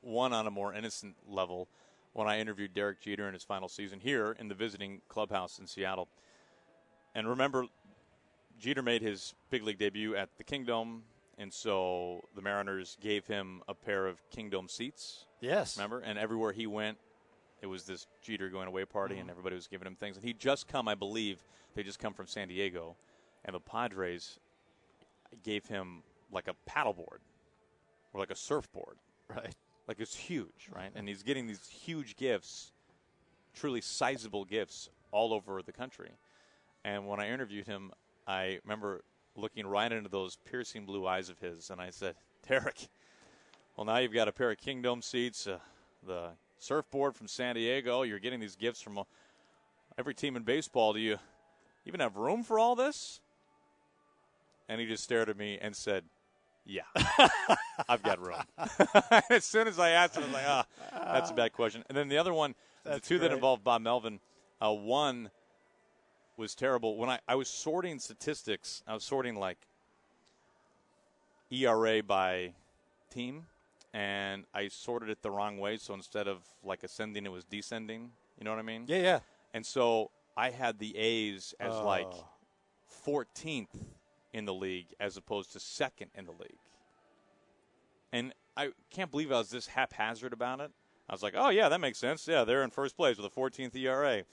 one 0.00 0.32
on 0.32 0.48
a 0.48 0.50
more 0.50 0.74
innocent 0.74 1.14
level 1.28 1.68
when 2.12 2.28
I 2.28 2.38
interviewed 2.38 2.74
Derek 2.74 3.00
Jeter 3.00 3.26
in 3.26 3.34
his 3.34 3.42
final 3.42 3.68
season 3.68 4.00
here 4.00 4.36
in 4.38 4.48
the 4.48 4.54
visiting 4.54 5.00
clubhouse 5.08 5.58
in 5.58 5.66
Seattle. 5.66 6.08
And 7.14 7.28
remember, 7.28 7.66
Jeter 8.58 8.82
made 8.82 9.02
his 9.02 9.34
big 9.50 9.62
league 9.62 9.78
debut 9.78 10.14
at 10.14 10.28
the 10.36 10.44
Kingdome, 10.44 11.02
and 11.38 11.52
so 11.52 12.22
the 12.34 12.42
Mariners 12.42 12.96
gave 13.00 13.26
him 13.26 13.62
a 13.68 13.74
pair 13.74 14.06
of 14.06 14.22
Kingdome 14.30 14.68
seats. 14.68 15.26
Yes. 15.40 15.76
Remember? 15.76 16.00
And 16.00 16.18
everywhere 16.18 16.52
he 16.52 16.66
went, 16.66 16.98
it 17.60 17.66
was 17.66 17.84
this 17.84 18.06
Jeter 18.22 18.48
going 18.48 18.68
away 18.68 18.84
party, 18.84 19.14
and 19.14 19.22
mm-hmm. 19.22 19.30
everybody 19.30 19.56
was 19.56 19.66
giving 19.66 19.86
him 19.86 19.94
things. 19.94 20.16
And 20.16 20.24
he'd 20.24 20.38
just 20.38 20.68
come, 20.68 20.88
I 20.88 20.94
believe, 20.94 21.42
they 21.74 21.82
just 21.82 21.98
come 21.98 22.12
from 22.12 22.26
San 22.26 22.48
Diego, 22.48 22.96
and 23.44 23.54
the 23.54 23.60
Padres 23.60 24.38
gave 25.42 25.66
him 25.66 26.02
like 26.30 26.48
a 26.48 26.54
paddleboard 26.68 27.20
or 28.12 28.20
like 28.20 28.30
a 28.30 28.36
surfboard. 28.36 28.96
Right. 29.28 29.54
Like 29.92 30.00
it's 30.00 30.16
huge, 30.16 30.70
right? 30.74 30.90
And 30.94 31.06
he's 31.06 31.22
getting 31.22 31.46
these 31.46 31.68
huge 31.68 32.16
gifts, 32.16 32.72
truly 33.54 33.82
sizable 33.82 34.46
gifts 34.46 34.88
all 35.10 35.34
over 35.34 35.60
the 35.60 35.70
country. 35.70 36.12
And 36.82 37.06
when 37.06 37.20
I 37.20 37.28
interviewed 37.28 37.66
him, 37.66 37.92
I 38.26 38.58
remember 38.64 39.04
looking 39.36 39.66
right 39.66 39.92
into 39.92 40.08
those 40.08 40.38
piercing 40.50 40.86
blue 40.86 41.06
eyes 41.06 41.28
of 41.28 41.40
his, 41.40 41.68
and 41.68 41.78
I 41.78 41.90
said, 41.90 42.14
Derek, 42.48 42.88
well, 43.76 43.84
now 43.84 43.98
you've 43.98 44.14
got 44.14 44.28
a 44.28 44.32
pair 44.32 44.50
of 44.50 44.56
Kingdome 44.56 45.02
seats, 45.02 45.46
uh, 45.46 45.58
the 46.06 46.30
surfboard 46.58 47.14
from 47.14 47.28
San 47.28 47.56
Diego. 47.56 48.00
You're 48.00 48.18
getting 48.18 48.40
these 48.40 48.56
gifts 48.56 48.80
from 48.80 48.98
every 49.98 50.14
team 50.14 50.36
in 50.36 50.42
baseball. 50.42 50.94
Do 50.94 51.00
you 51.00 51.18
even 51.84 52.00
have 52.00 52.16
room 52.16 52.44
for 52.44 52.58
all 52.58 52.74
this? 52.74 53.20
And 54.70 54.80
he 54.80 54.86
just 54.86 55.04
stared 55.04 55.28
at 55.28 55.36
me 55.36 55.58
and 55.60 55.76
said, 55.76 56.04
Yeah, 56.64 56.82
I've 57.88 58.02
got 58.02 58.20
room. 58.20 58.36
as 59.30 59.44
soon 59.44 59.66
as 59.66 59.78
I 59.78 59.90
asked 59.90 60.16
him, 60.16 60.22
I 60.22 60.26
was 60.26 60.32
like, 60.34 60.44
Ah, 60.46 60.66
that's 61.12 61.30
a 61.30 61.34
bad 61.34 61.52
question. 61.52 61.82
And 61.88 61.96
then 61.98 62.08
the 62.08 62.18
other 62.18 62.32
one, 62.32 62.54
That's 62.84 63.00
the 63.00 63.14
two 63.14 63.18
that 63.20 63.32
involved 63.32 63.64
Bob 63.64 63.82
Melvin, 63.82 64.20
uh, 64.64 64.72
one 64.72 65.30
was 66.36 66.54
terrible. 66.54 66.96
When 66.96 67.10
I, 67.10 67.18
I 67.26 67.34
was 67.34 67.48
sorting 67.48 67.98
statistics, 67.98 68.82
I 68.86 68.94
was 68.94 69.02
sorting 69.02 69.34
like 69.36 69.58
ERA 71.50 72.02
by 72.02 72.54
team, 73.10 73.46
and 73.92 74.44
I 74.54 74.68
sorted 74.68 75.10
it 75.10 75.22
the 75.22 75.30
wrong 75.30 75.58
way. 75.58 75.76
So 75.76 75.94
instead 75.94 76.28
of 76.28 76.38
like 76.64 76.82
ascending, 76.84 77.26
it 77.26 77.32
was 77.32 77.44
descending. 77.44 78.10
You 78.38 78.44
know 78.44 78.50
what 78.50 78.58
I 78.60 78.62
mean? 78.62 78.84
Yeah, 78.86 78.98
yeah. 79.02 79.18
And 79.52 79.66
so 79.66 80.10
I 80.36 80.50
had 80.50 80.78
the 80.78 80.96
A's 80.96 81.54
as 81.60 81.74
like 81.74 82.06
Oh. 82.10 82.26
14th 83.06 83.66
in 84.32 84.44
the 84.44 84.54
league 84.54 84.86
as 84.98 85.16
opposed 85.16 85.52
to 85.52 85.60
second 85.60 86.10
in 86.14 86.24
the 86.24 86.32
league. 86.32 86.58
And 88.12 88.32
I 88.56 88.70
can't 88.90 89.10
believe 89.10 89.32
I 89.32 89.38
was 89.38 89.50
this 89.50 89.66
haphazard 89.66 90.32
about 90.32 90.60
it. 90.60 90.70
I 91.08 91.12
was 91.12 91.22
like, 91.22 91.34
oh, 91.36 91.48
yeah, 91.48 91.68
that 91.68 91.80
makes 91.80 91.98
sense. 91.98 92.26
Yeah, 92.28 92.44
they're 92.44 92.62
in 92.62 92.70
first 92.70 92.96
place 92.96 93.16
with 93.16 93.26
a 93.26 93.30
14th 93.30 93.74
ERA. 93.76 94.24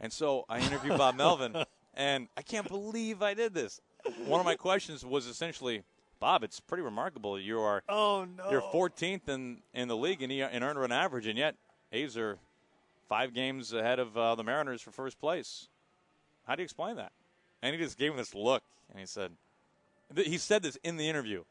And 0.00 0.12
so 0.12 0.44
I 0.48 0.60
interviewed 0.60 0.98
Bob 0.98 1.14
Melvin, 1.16 1.56
and 1.94 2.28
I 2.36 2.42
can't 2.42 2.68
believe 2.68 3.22
I 3.22 3.34
did 3.34 3.54
this. 3.54 3.80
One 4.24 4.40
of 4.40 4.46
my 4.46 4.54
questions 4.54 5.04
was 5.04 5.26
essentially, 5.26 5.82
Bob, 6.20 6.44
it's 6.44 6.60
pretty 6.60 6.82
remarkable. 6.82 7.38
You 7.38 7.60
are 7.60 7.82
oh 7.88 8.26
no, 8.36 8.50
you're 8.50 8.62
14th 8.62 9.28
in, 9.28 9.58
in 9.74 9.88
the 9.88 9.96
league 9.96 10.22
in, 10.22 10.30
in 10.30 10.62
earned 10.62 10.78
run 10.78 10.92
average, 10.92 11.26
and 11.26 11.36
yet 11.36 11.56
A's 11.92 12.16
are 12.16 12.38
five 13.08 13.34
games 13.34 13.72
ahead 13.72 13.98
of 13.98 14.16
uh, 14.16 14.34
the 14.34 14.44
Mariners 14.44 14.80
for 14.82 14.92
first 14.92 15.18
place. 15.18 15.68
How 16.46 16.54
do 16.54 16.62
you 16.62 16.64
explain 16.64 16.96
that? 16.96 17.12
And 17.62 17.74
he 17.74 17.82
just 17.82 17.98
gave 17.98 18.12
me 18.12 18.18
this 18.18 18.34
look, 18.34 18.62
and 18.90 19.00
he 19.00 19.06
said, 19.06 19.30
th- 19.30 19.38
he 20.16 20.38
said 20.38 20.62
this 20.62 20.76
in 20.82 20.96
the 20.96 21.08
interview. 21.08 21.44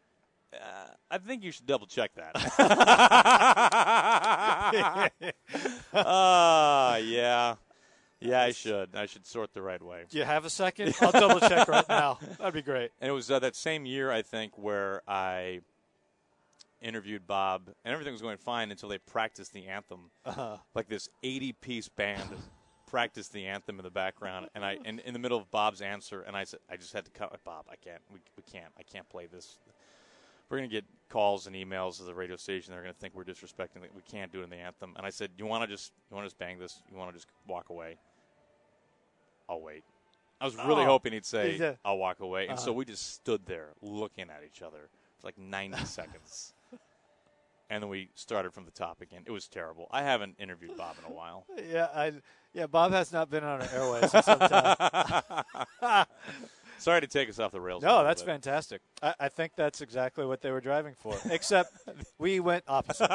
Uh, 0.54 0.88
I 1.12 1.18
think 1.18 1.44
you 1.44 1.52
should 1.52 1.66
double 1.66 1.88
check 1.88 2.12
that. 2.16 2.34
Ah, 5.94 6.98
yeah, 6.98 7.56
yeah, 8.20 8.42
I 8.42 8.52
should. 8.52 8.96
I 8.96 9.06
should 9.06 9.26
sort 9.26 9.54
the 9.54 9.62
right 9.62 9.82
way. 9.82 10.04
Do 10.10 10.18
you 10.18 10.24
have 10.24 10.46
a 10.46 10.50
second? 10.50 10.96
I'll 11.02 11.12
double 11.12 11.40
check 11.40 11.68
right 11.68 11.88
now. 11.88 12.20
That'd 12.38 12.54
be 12.54 12.62
great. 12.62 12.92
And 13.02 13.10
it 13.10 13.14
was 13.14 13.30
uh, 13.32 13.40
that 13.40 13.56
same 13.56 13.86
year, 13.86 14.12
I 14.12 14.22
think, 14.22 14.58
where 14.58 15.02
I 15.08 15.62
interviewed 16.82 17.28
Bob, 17.28 17.70
and 17.84 17.94
everything 17.94 18.14
was 18.14 18.22
going 18.22 18.38
fine 18.38 18.72
until 18.72 18.90
they 18.90 19.00
practiced 19.00 19.54
the 19.54 19.68
anthem. 19.68 20.12
Uh-huh. 20.26 20.58
Like 20.76 20.88
this 20.88 21.10
80-piece 21.24 21.90
band 21.90 22.30
practiced 22.88 23.32
the 23.34 23.46
anthem 23.46 23.78
in 23.80 23.84
the 23.84 23.92
background, 23.92 24.48
and 24.56 24.66
I, 24.66 24.78
in, 24.84 24.98
in 25.00 25.14
the 25.14 25.20
middle 25.20 25.38
of 25.38 25.52
Bob's 25.52 25.82
answer, 25.82 26.22
and 26.22 26.36
I 26.36 26.44
said, 26.46 26.60
I 26.72 26.78
just 26.78 26.94
had 26.94 27.06
to 27.06 27.12
cut. 27.12 27.38
Bob, 27.44 27.66
I 27.70 27.76
can't. 27.76 28.02
We, 28.12 28.20
we 28.36 28.44
can't. 28.52 28.72
I 28.80 28.84
can't 28.84 29.08
play 29.10 29.28
this. 29.28 29.60
We're 30.50 30.58
gonna 30.58 30.70
get 30.70 30.86
calls 31.10 31.46
and 31.46 31.56
emails 31.56 31.98
to 31.98 32.04
the 32.04 32.14
radio 32.14 32.38
station. 32.38 32.72
They're 32.74 32.82
gonna 32.82 32.94
think 32.94 33.14
we're 33.14 33.26
disrespecting. 33.26 33.82
We 33.94 34.02
can't 34.10 34.32
do 34.32 34.40
it 34.40 34.46
in 34.46 34.50
the 34.50 34.56
anthem. 34.56 34.94
And 34.98 35.06
I 35.06 35.10
said, 35.10 35.32
you 35.38 35.46
want 35.46 35.64
to 35.64 35.68
just, 35.68 35.92
you 36.10 36.16
want 36.16 36.26
to 36.26 36.30
just 36.30 36.40
bang 36.40 36.58
this? 36.58 36.82
You 36.90 36.98
want 36.98 37.12
to 37.12 37.16
just 37.16 37.28
walk 37.48 37.70
away? 37.70 37.98
I'll 39.50 39.62
wait. 39.62 39.84
I 40.40 40.46
was 40.46 40.56
really 40.56 40.84
Oh. 40.84 40.88
hoping 40.88 41.14
he'd 41.14 41.26
say, 41.26 41.58
He 41.58 41.66
I'll 41.84 41.98
walk 41.98 42.20
away. 42.22 42.48
And 42.48 42.58
so 42.60 42.66
Uh-huh. 42.72 42.74
we 42.74 42.86
just 42.86 43.14
stood 43.16 43.46
there 43.46 43.70
looking 43.82 44.30
at 44.30 44.42
each 44.46 44.62
other 44.62 44.90
for 45.20 45.28
like 45.28 45.38
90 45.38 45.78
seconds. 45.86 46.54
And 47.70 47.84
then 47.84 47.90
we 47.90 48.10
started 48.16 48.54
from 48.54 48.64
the 48.66 48.72
top 48.72 49.02
again. 49.02 49.24
It 49.26 49.32
was 49.32 49.48
terrible. 49.50 49.88
I 49.92 50.02
haven't 50.04 50.36
interviewed 50.40 50.78
Bob 50.78 50.96
in 51.06 51.12
a 51.12 51.14
while. 51.14 51.46
Yeah, 51.70 51.88
I 51.94 52.14
yeah. 52.54 52.68
Bob 52.68 52.92
has 52.94 53.12
not 53.12 53.30
been 53.30 53.44
on 53.44 53.62
our 53.62 53.68
airways 53.74 54.14
in 54.14 54.24
some 54.24 54.40
time. 54.40 55.34
Sorry 56.80 57.02
to 57.02 57.08
take 57.08 57.28
us 57.28 57.40
off 57.40 57.52
the 57.52 57.60
rails. 57.60 57.82
No, 57.84 58.04
that's 58.04 58.22
bit. 58.22 58.32
fantastic. 58.32 58.82
I, 59.02 59.14
I 59.20 59.30
think 59.30 59.54
that's 59.58 59.82
exactly 59.82 60.26
what 60.26 60.42
they 60.42 60.52
were 60.52 60.62
driving 60.62 60.94
for. 60.98 61.18
Except 61.30 61.72
we 62.20 62.40
went 62.40 62.64
opposite. 62.68 63.10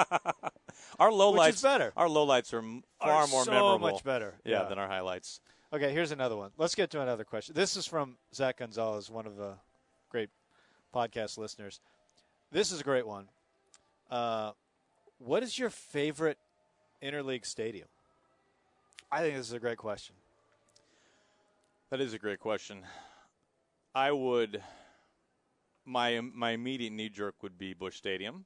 Our 0.99 1.11
lowlights 1.11 1.47
Which 1.47 1.55
is 1.57 1.63
better. 1.63 1.93
Our 1.97 2.09
lowlights 2.09 2.53
are 2.53 2.63
far 3.01 3.23
Are 3.23 3.27
more 3.29 3.45
so 3.45 3.51
memorable. 3.53 3.79
much 3.91 4.03
better. 4.05 4.35
Yeah, 4.45 4.63
Yeah. 4.63 4.69
than 4.69 4.79
our 4.79 4.89
highlights. 4.89 5.41
Okay, 5.73 5.93
here's 5.93 6.11
another 6.13 6.37
one. 6.37 6.51
Let's 6.59 6.75
get 6.75 6.91
to 6.91 7.01
another 7.01 7.25
question. 7.25 7.55
This 7.55 7.77
is 7.77 7.87
from 7.87 8.19
Zach 8.35 8.59
Gonzalez, 8.59 9.09
one 9.11 9.27
of 9.27 9.37
the 9.37 9.55
great 10.11 10.29
podcast 10.95 11.39
listeners. 11.39 11.81
This 12.51 12.73
is 12.73 12.81
a 12.81 12.85
great 12.85 13.07
one. 13.07 13.29
Uh, 14.13 14.53
what 15.17 15.43
is 15.43 15.59
your 15.59 15.71
favorite 15.71 16.37
interleague 17.03 17.47
stadium? 17.47 17.89
I 19.11 19.21
think 19.23 19.37
this 19.37 19.47
is 19.47 19.55
a 19.55 19.59
great 19.59 19.79
question. 19.79 20.15
That 21.89 21.99
is 22.03 22.13
a 22.13 22.19
great 22.19 22.39
question. 22.39 22.83
I 23.95 24.13
would 24.13 24.63
my 25.87 26.21
my 26.21 26.51
immediate 26.51 26.93
knee 26.93 27.09
jerk 27.09 27.43
would 27.43 27.57
be 27.57 27.73
Busch 27.73 27.97
Stadium. 27.97 28.45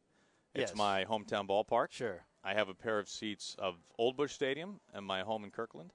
It's 0.55 0.71
Yes. 0.71 0.79
my 0.79 1.05
hometown 1.05 1.49
ballpark. 1.49 1.91
Sure. 1.91 2.25
I 2.45 2.55
have 2.55 2.69
a 2.69 2.75
pair 2.75 3.01
of 3.01 3.09
seats 3.09 3.57
of 3.59 3.75
Old 3.99 4.17
Busch 4.17 4.33
Stadium 4.33 4.81
and 4.95 5.05
my 5.05 5.23
home 5.23 5.43
in 5.43 5.51
Kirkland, 5.51 5.93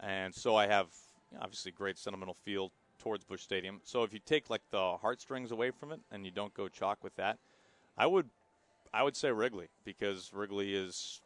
and 0.00 0.34
so 0.34 0.56
I 0.56 0.66
have 0.66 0.88
you 1.30 1.36
know, 1.36 1.44
obviously 1.44 1.72
great 1.72 1.98
sentimental 1.98 2.34
feel 2.42 2.72
towards 2.98 3.22
Busch 3.24 3.42
Stadium. 3.42 3.82
So 3.84 4.02
if 4.02 4.14
you 4.14 4.18
take 4.18 4.48
like 4.48 4.62
the 4.70 4.96
heartstrings 4.96 5.50
away 5.50 5.72
from 5.72 5.92
it 5.92 6.00
and 6.10 6.24
you 6.24 6.30
don't 6.30 6.54
go 6.54 6.68
chalk 6.68 7.04
with 7.04 7.14
that, 7.16 7.38
I 7.98 8.06
would 8.06 8.30
I 8.94 9.02
would 9.02 9.16
say 9.16 9.30
Wrigley 9.32 9.68
because 9.84 10.32
Wrigley 10.32 10.74
is 10.74 11.20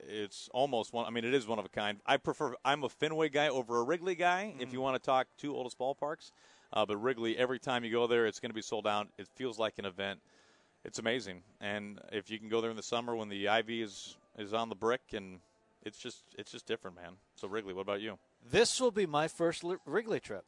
it's 0.00 0.48
almost 0.52 0.92
one. 0.92 1.06
I 1.06 1.10
mean, 1.10 1.24
it 1.24 1.34
is 1.34 1.46
one 1.46 1.58
of 1.58 1.64
a 1.66 1.68
kind. 1.68 2.00
I 2.06 2.16
prefer. 2.16 2.54
I'm 2.64 2.82
a 2.82 2.88
Fenway 2.88 3.28
guy 3.28 3.48
over 3.48 3.78
a 3.78 3.82
Wrigley 3.82 4.14
guy. 4.14 4.54
If 4.58 4.72
you 4.72 4.80
want 4.80 5.00
to 5.00 5.04
talk 5.04 5.26
two 5.36 5.54
oldest 5.54 5.78
ballparks, 5.78 6.32
uh, 6.72 6.86
but 6.86 6.96
Wrigley, 6.96 7.36
every 7.36 7.58
time 7.58 7.84
you 7.84 7.92
go 7.92 8.06
there, 8.06 8.26
it's 8.26 8.40
going 8.40 8.50
to 8.50 8.54
be 8.54 8.62
sold 8.62 8.86
out. 8.86 9.08
It 9.18 9.28
feels 9.34 9.58
like 9.58 9.78
an 9.78 9.84
event. 9.84 10.20
It's 10.84 10.98
amazing, 10.98 11.42
and 11.60 12.00
if 12.12 12.30
you 12.30 12.38
can 12.38 12.48
go 12.48 12.60
there 12.60 12.70
in 12.70 12.76
the 12.76 12.82
summer 12.82 13.14
when 13.14 13.28
the 13.28 13.48
ivy 13.48 13.82
is 13.82 14.16
is 14.38 14.54
on 14.54 14.68
the 14.68 14.74
brick, 14.74 15.02
and 15.12 15.40
it's 15.82 15.98
just 15.98 16.22
it's 16.38 16.52
just 16.52 16.66
different, 16.66 16.96
man. 16.96 17.14
So 17.34 17.48
Wrigley, 17.48 17.74
what 17.74 17.82
about 17.82 18.00
you? 18.00 18.18
This 18.50 18.80
will 18.80 18.92
be 18.92 19.04
my 19.04 19.28
first 19.28 19.62
Wrigley 19.84 20.20
trip 20.20 20.44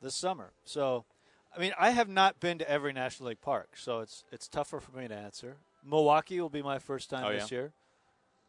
this 0.00 0.14
summer. 0.14 0.52
So, 0.64 1.04
I 1.56 1.60
mean, 1.60 1.72
I 1.78 1.90
have 1.90 2.08
not 2.08 2.38
been 2.40 2.58
to 2.58 2.70
every 2.70 2.92
National 2.92 3.28
League 3.30 3.40
park, 3.40 3.70
so 3.76 4.00
it's 4.00 4.24
it's 4.32 4.46
tougher 4.48 4.80
for 4.80 4.96
me 4.96 5.08
to 5.08 5.14
answer. 5.14 5.56
Milwaukee 5.84 6.40
will 6.40 6.48
be 6.50 6.62
my 6.62 6.78
first 6.78 7.10
time 7.10 7.24
Oh, 7.24 7.32
this 7.32 7.50
yeah? 7.50 7.58
year. 7.58 7.72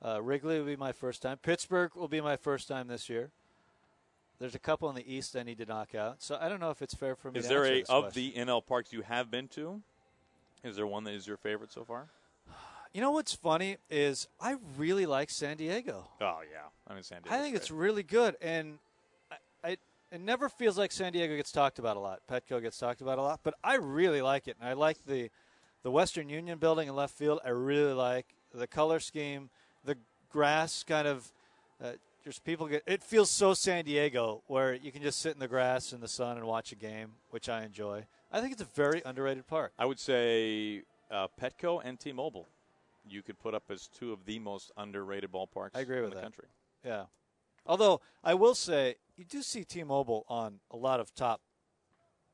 Uh, 0.04 0.22
Wrigley 0.22 0.58
will 0.60 0.66
be 0.66 0.76
my 0.76 0.92
first 0.92 1.22
time. 1.22 1.38
Pittsburgh 1.38 1.92
will 1.96 2.08
be 2.08 2.22
my 2.22 2.36
first 2.36 2.68
time 2.68 2.88
this 2.88 3.10
year. 3.10 3.30
There's 4.40 4.56
a 4.56 4.60
couple 4.60 4.90
in 4.90 4.96
the 4.96 5.12
East 5.14 5.36
I 5.36 5.44
need 5.44 5.60
to 5.60 5.66
knock 5.66 5.94
out. 5.94 6.22
So 6.24 6.38
I 6.42 6.50
don't 6.50 6.60
know 6.60 6.72
if 6.72 6.82
it's 6.82 6.96
fair 6.96 7.16
for 7.16 7.32
me 7.32 7.40
Is 7.40 7.48
there 7.48 7.64
a 7.66 7.82
of 7.84 8.06
question. 8.06 8.34
the 8.34 8.34
NL 8.40 8.66
parks 8.66 8.92
you 8.92 9.04
have 9.04 9.30
been 9.30 9.48
to? 9.50 9.82
Is 10.64 10.76
there 10.76 10.88
one 10.88 11.04
that 11.04 11.14
is 11.14 11.28
your 11.28 11.38
favorite 11.38 11.72
so 11.72 11.84
far? 11.84 12.08
You 12.94 13.00
know 13.02 13.12
what's 13.12 13.34
funny 13.34 13.78
is 13.90 14.28
I 14.40 14.56
really 14.78 15.06
like 15.06 15.30
San 15.30 15.58
Diego. 15.58 16.08
Oh 16.20 16.40
yeah, 16.52 16.68
I 16.88 16.94
mean 16.94 17.04
San 17.04 17.22
Diego. 17.22 17.36
I 17.36 17.40
think 17.40 17.56
it's 17.56 17.72
really 17.72 18.04
good, 18.04 18.36
and 18.42 18.80
I, 19.32 19.36
I 19.70 19.78
it 20.12 20.22
never 20.22 20.50
feels 20.50 20.78
like 20.78 20.92
San 20.92 21.14
Diego 21.14 21.36
gets 21.36 21.52
talked 21.52 21.80
about 21.80 21.98
a 21.98 22.00
lot. 22.00 22.22
Petco 22.30 22.62
gets 22.62 22.78
talked 22.78 23.02
about 23.02 23.18
a 23.18 23.22
lot, 23.22 23.40
but 23.44 23.54
I 23.64 23.76
really 23.76 24.22
like 24.22 24.48
it, 24.48 24.58
and 24.60 24.68
I 24.68 24.74
like 24.74 25.06
the 25.06 25.30
the 25.84 25.92
Western 25.92 26.30
Union 26.30 26.60
building 26.60 26.88
in 26.88 26.96
left 26.96 27.18
field. 27.18 27.40
I 27.44 27.50
really 27.50 27.94
like 27.94 28.28
the 28.54 28.68
color 28.68 29.00
scheme, 29.00 29.50
the 29.84 29.98
grass 30.30 30.84
kind 30.84 31.08
of. 31.08 31.32
Uh, 31.84 31.94
just 32.24 32.44
people 32.44 32.68
get 32.68 32.84
it 32.86 33.02
feels 33.02 33.32
so 33.32 33.56
San 33.56 33.84
Diego 33.84 34.44
where 34.46 34.76
you 34.76 34.92
can 34.92 35.02
just 35.02 35.20
sit 35.20 35.34
in 35.34 35.40
the 35.40 35.48
grass 35.48 35.92
in 35.92 36.02
the 36.02 36.08
sun 36.08 36.38
and 36.38 36.46
watch 36.46 36.72
a 36.72 36.76
game, 36.76 37.14
which 37.32 37.50
I 37.50 37.64
enjoy. 37.64 38.06
I 38.32 38.40
think 38.42 38.54
it's 38.54 38.62
a 38.62 38.66
very 38.76 39.02
underrated 39.04 39.48
park. 39.48 39.74
I 39.80 39.86
would 39.86 40.00
say 40.00 40.84
uh, 41.10 41.28
Petco 41.42 41.82
and 41.84 42.00
T-Mobile. 42.00 42.48
You 43.10 43.24
could 43.24 43.40
put 43.40 43.56
up 43.56 43.64
as 43.70 43.88
two 43.88 44.14
of 44.14 44.26
the 44.26 44.38
most 44.38 44.72
underrated 44.78 45.32
ballparks 45.32 45.72
I 45.74 45.80
agree 45.80 45.98
in 45.98 46.04
with 46.04 46.12
the 46.12 46.18
that. 46.18 46.24
country. 46.24 46.46
Yeah. 46.86 47.06
Although 47.66 48.02
I 48.24 48.34
will 48.34 48.56
say 48.56 48.96
you 49.18 49.24
do 49.26 49.42
see 49.42 49.64
T-Mobile 49.64 50.26
on 50.28 50.60
a 50.72 50.78
lot 50.78 51.00
of 51.00 51.14
top 51.14 51.42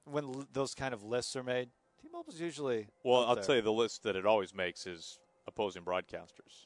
when 0.06 0.24
l- 0.24 0.46
those 0.54 0.74
kind 0.74 0.94
of 0.94 1.04
lists 1.04 1.36
are 1.36 1.44
made. 1.44 1.70
T-Mobile's 2.02 2.40
usually 2.40 2.88
Well, 3.04 3.26
I'll 3.26 3.36
there. 3.36 3.44
tell 3.44 3.56
you 3.56 3.62
the 3.62 3.72
list 3.74 4.04
that 4.04 4.16
it 4.16 4.26
always 4.26 4.54
makes 4.54 4.88
is 4.88 5.20
opposing 5.48 5.84
broadcasters. 5.84 6.66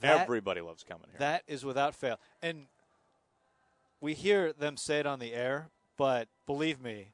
That- 0.00 0.20
Everybody 0.22 0.60
loves 0.60 0.82
coming 0.84 1.06
here. 1.10 1.18
That 1.18 1.42
is 1.46 1.64
without 1.64 1.94
fail. 1.94 2.18
And 2.42 2.66
we 4.00 4.14
hear 4.14 4.52
them 4.52 4.76
say 4.76 4.98
it 5.00 5.06
on 5.06 5.18
the 5.20 5.32
air, 5.32 5.70
but 5.96 6.28
believe 6.46 6.80
me, 6.80 7.12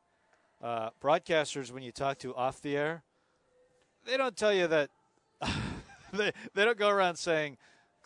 uh, 0.63 0.91
broadcasters, 1.01 1.71
when 1.71 1.83
you 1.83 1.93
talk 1.93 2.19
to 2.19 2.35
off 2.35 2.61
the 2.63 2.77
air, 2.77 3.03
they 4.07 4.17
don't 4.17 4.37
tell 4.37 4.53
you 4.53 4.67
that. 4.69 4.91
they, 6.13 6.33
they 6.55 6.65
don't 6.65 6.79
go 6.79 6.89
around 6.89 7.17
saying 7.17 7.59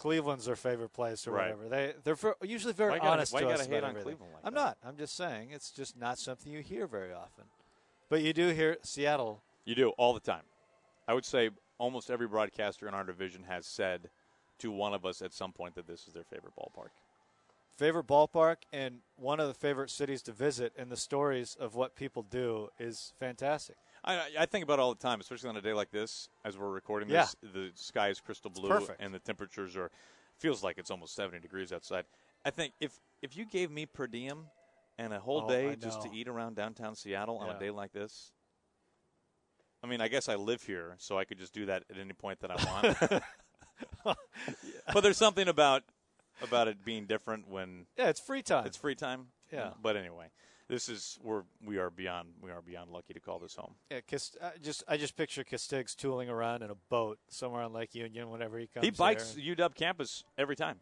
Cleveland's 0.03 0.47
their 0.47 0.57
favorite 0.57 0.93
place 0.93 1.29
or 1.29 1.31
Right. 1.33 1.57
whatever. 1.57 1.69
They 1.69 1.95
they're 2.03 2.35
usually 2.43 2.73
very 2.73 2.91
Why 2.91 2.97
you 2.97 3.01
gotta- 3.03 3.13
honest 3.13 3.33
why 3.33 3.41
to 3.43 3.49
us 3.51 3.59
gotta 3.61 3.71
hate 3.71 3.85
on 3.85 3.91
everything. 3.91 4.03
Cleveland 4.17 4.33
like 4.35 4.43
I'm 4.45 4.53
not. 4.55 4.77
I'm 4.83 4.97
just 4.97 5.15
saying 5.15 5.51
it's 5.53 5.71
just 5.71 5.97
not 5.97 6.19
something 6.19 6.53
you 6.53 6.61
hear 6.61 6.89
very 6.89 7.13
often. 7.13 7.45
But 8.09 8.23
you 8.23 8.33
do 8.33 8.49
hear 8.49 8.79
Seattle. 8.83 9.43
You 9.65 9.77
do 9.77 9.91
all 9.91 10.13
the 10.13 10.19
time. 10.21 10.43
I 11.07 11.15
would 11.15 11.25
say 11.25 11.51
almost 11.79 12.11
every 12.11 12.27
broadcaster 12.27 12.89
in 12.89 12.95
our 12.95 13.05
division 13.05 13.45
has 13.45 13.65
said 13.65 14.11
to 14.59 14.73
one 14.73 14.93
of 14.93 15.07
us 15.07 15.23
at 15.23 15.33
some 15.33 15.53
point 15.53 15.77
that 15.77 15.87
this 15.87 16.09
is 16.09 16.15
their 16.15 16.25
favorite 16.25 16.55
ballpark. 16.57 16.91
Favorite 17.77 18.07
ballpark 18.09 18.57
and 18.73 19.03
one 19.17 19.39
of 19.41 19.47
the 19.49 19.55
favorite 19.55 19.91
cities 19.91 20.21
to 20.23 20.33
visit, 20.33 20.73
and 20.77 20.91
the 20.91 20.97
stories 20.97 21.55
of 21.59 21.75
what 21.77 21.95
people 21.97 22.23
do 22.23 22.69
is 22.79 23.13
fantastic. 23.19 23.77
I, 24.05 24.21
I 24.41 24.47
think 24.47 24.65
about 24.65 24.79
it 24.79 24.83
all 24.83 24.95
the 24.95 25.01
time, 25.01 25.21
especially 25.21 25.49
on 25.51 25.57
a 25.57 25.61
day 25.63 25.73
like 25.73 25.91
this, 25.91 26.29
as 26.45 26.59
we're 26.59 26.71
recording 26.71 27.09
Yeah. 27.09 27.23
this. 27.23 27.37
The 27.55 27.71
sky 27.75 28.09
is 28.09 28.21
crystal 28.21 28.51
blue, 28.51 28.89
and 28.99 29.15
the 29.15 29.19
temperatures 29.21 29.77
are 29.77 29.91
feels 30.39 30.63
like 30.63 30.79
it's 30.79 30.91
almost 30.91 31.15
seventy 31.15 31.39
degrees 31.41 31.73
outside. 31.73 32.05
I 32.45 32.51
think 32.51 32.73
if 32.81 32.99
if 33.23 33.37
you 33.37 33.45
gave 33.45 33.71
me 33.71 33.87
per 33.87 34.07
diem 34.09 34.47
and 34.99 35.13
a 35.13 35.21
whole 35.21 35.43
Oh, 35.43 35.49
day 35.49 35.77
just 35.77 36.03
to 36.03 36.13
eat 36.15 36.27
around 36.29 36.57
downtown 36.57 36.97
Seattle 36.97 37.39
on 37.39 37.55
a 37.55 37.59
day 37.59 37.71
like 37.71 37.93
this, 37.93 38.33
I 39.85 39.87
mean, 39.87 40.01
I 40.01 40.09
guess 40.09 40.29
I 40.29 40.35
live 40.35 40.63
here, 40.65 40.95
so 40.99 41.17
I 41.19 41.25
could 41.25 41.39
just 41.39 41.53
do 41.55 41.67
that 41.67 41.85
at 41.91 41.99
any 41.99 42.13
point 42.13 42.41
that 42.41 42.51
I 42.51 42.57
want. 42.57 43.23
But 44.93 45.03
there's 45.03 45.17
something 45.17 45.49
about 45.49 45.83
about 46.43 46.67
it 46.69 46.85
being 46.85 47.07
different 47.07 47.49
when 47.49 47.87
Yeah, 47.97 48.09
it's 48.09 48.21
free 48.21 48.43
time. 48.43 48.67
it's 48.67 48.77
free 48.77 48.95
time. 48.97 49.29
Yeah. 49.53 49.71
But 49.81 49.97
anyway, 49.97 50.27
this 50.69 50.89
is 50.89 51.19
we're 51.23 51.43
we 51.65 51.79
are 51.79 51.91
beyond 51.91 52.29
we 52.41 52.51
are 52.51 52.63
beyond 52.63 52.91
lucky 52.91 53.15
to 53.15 53.21
call 53.21 53.39
this 53.39 53.55
home. 53.55 53.75
Yeah, 53.91 54.01
Kist, 54.01 54.37
I 54.43 54.53
just 54.63 54.85
I 54.89 54.97
just 54.97 55.17
picture 55.17 55.45
Castigs 55.45 55.95
tooling 55.95 56.29
around 56.29 56.63
in 56.63 56.71
a 56.71 56.77
boat 56.89 57.19
somewhere 57.29 57.63
on 57.63 57.73
Lake 57.73 57.95
Union 57.95 58.31
whenever 58.31 58.59
he 58.59 58.67
comes. 58.67 58.85
He 58.85 58.91
bikes 58.91 59.33
there. 59.33 59.57
UW 59.57 59.75
campus 59.75 60.25
every 60.39 60.57
time. 60.57 60.79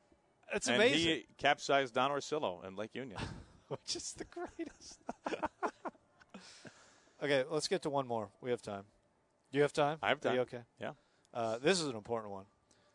That's 0.52 0.66
and 0.66 0.76
amazing. 0.76 0.98
He 0.98 1.26
capsized 1.38 1.94
Don 1.94 2.10
Orsillo 2.10 2.66
in 2.66 2.76
Lake 2.76 2.94
Union. 2.94 3.18
which 3.70 3.94
is 3.94 4.12
the 4.14 4.24
greatest. 4.24 4.98
okay, 7.22 7.44
let's 7.48 7.68
get 7.68 7.82
to 7.82 7.90
one 7.90 8.06
more. 8.06 8.28
We 8.40 8.50
have 8.50 8.60
time. 8.60 8.82
Do 9.52 9.58
you 9.58 9.62
have 9.62 9.72
time? 9.72 9.98
I 10.02 10.08
have 10.08 10.18
Are 10.24 10.30
you 10.30 10.38
time. 10.38 10.40
okay? 10.40 10.62
Yeah. 10.80 10.92
Uh, 11.32 11.58
this 11.58 11.80
is 11.80 11.86
an 11.86 11.94
important 11.94 12.32
one. 12.32 12.46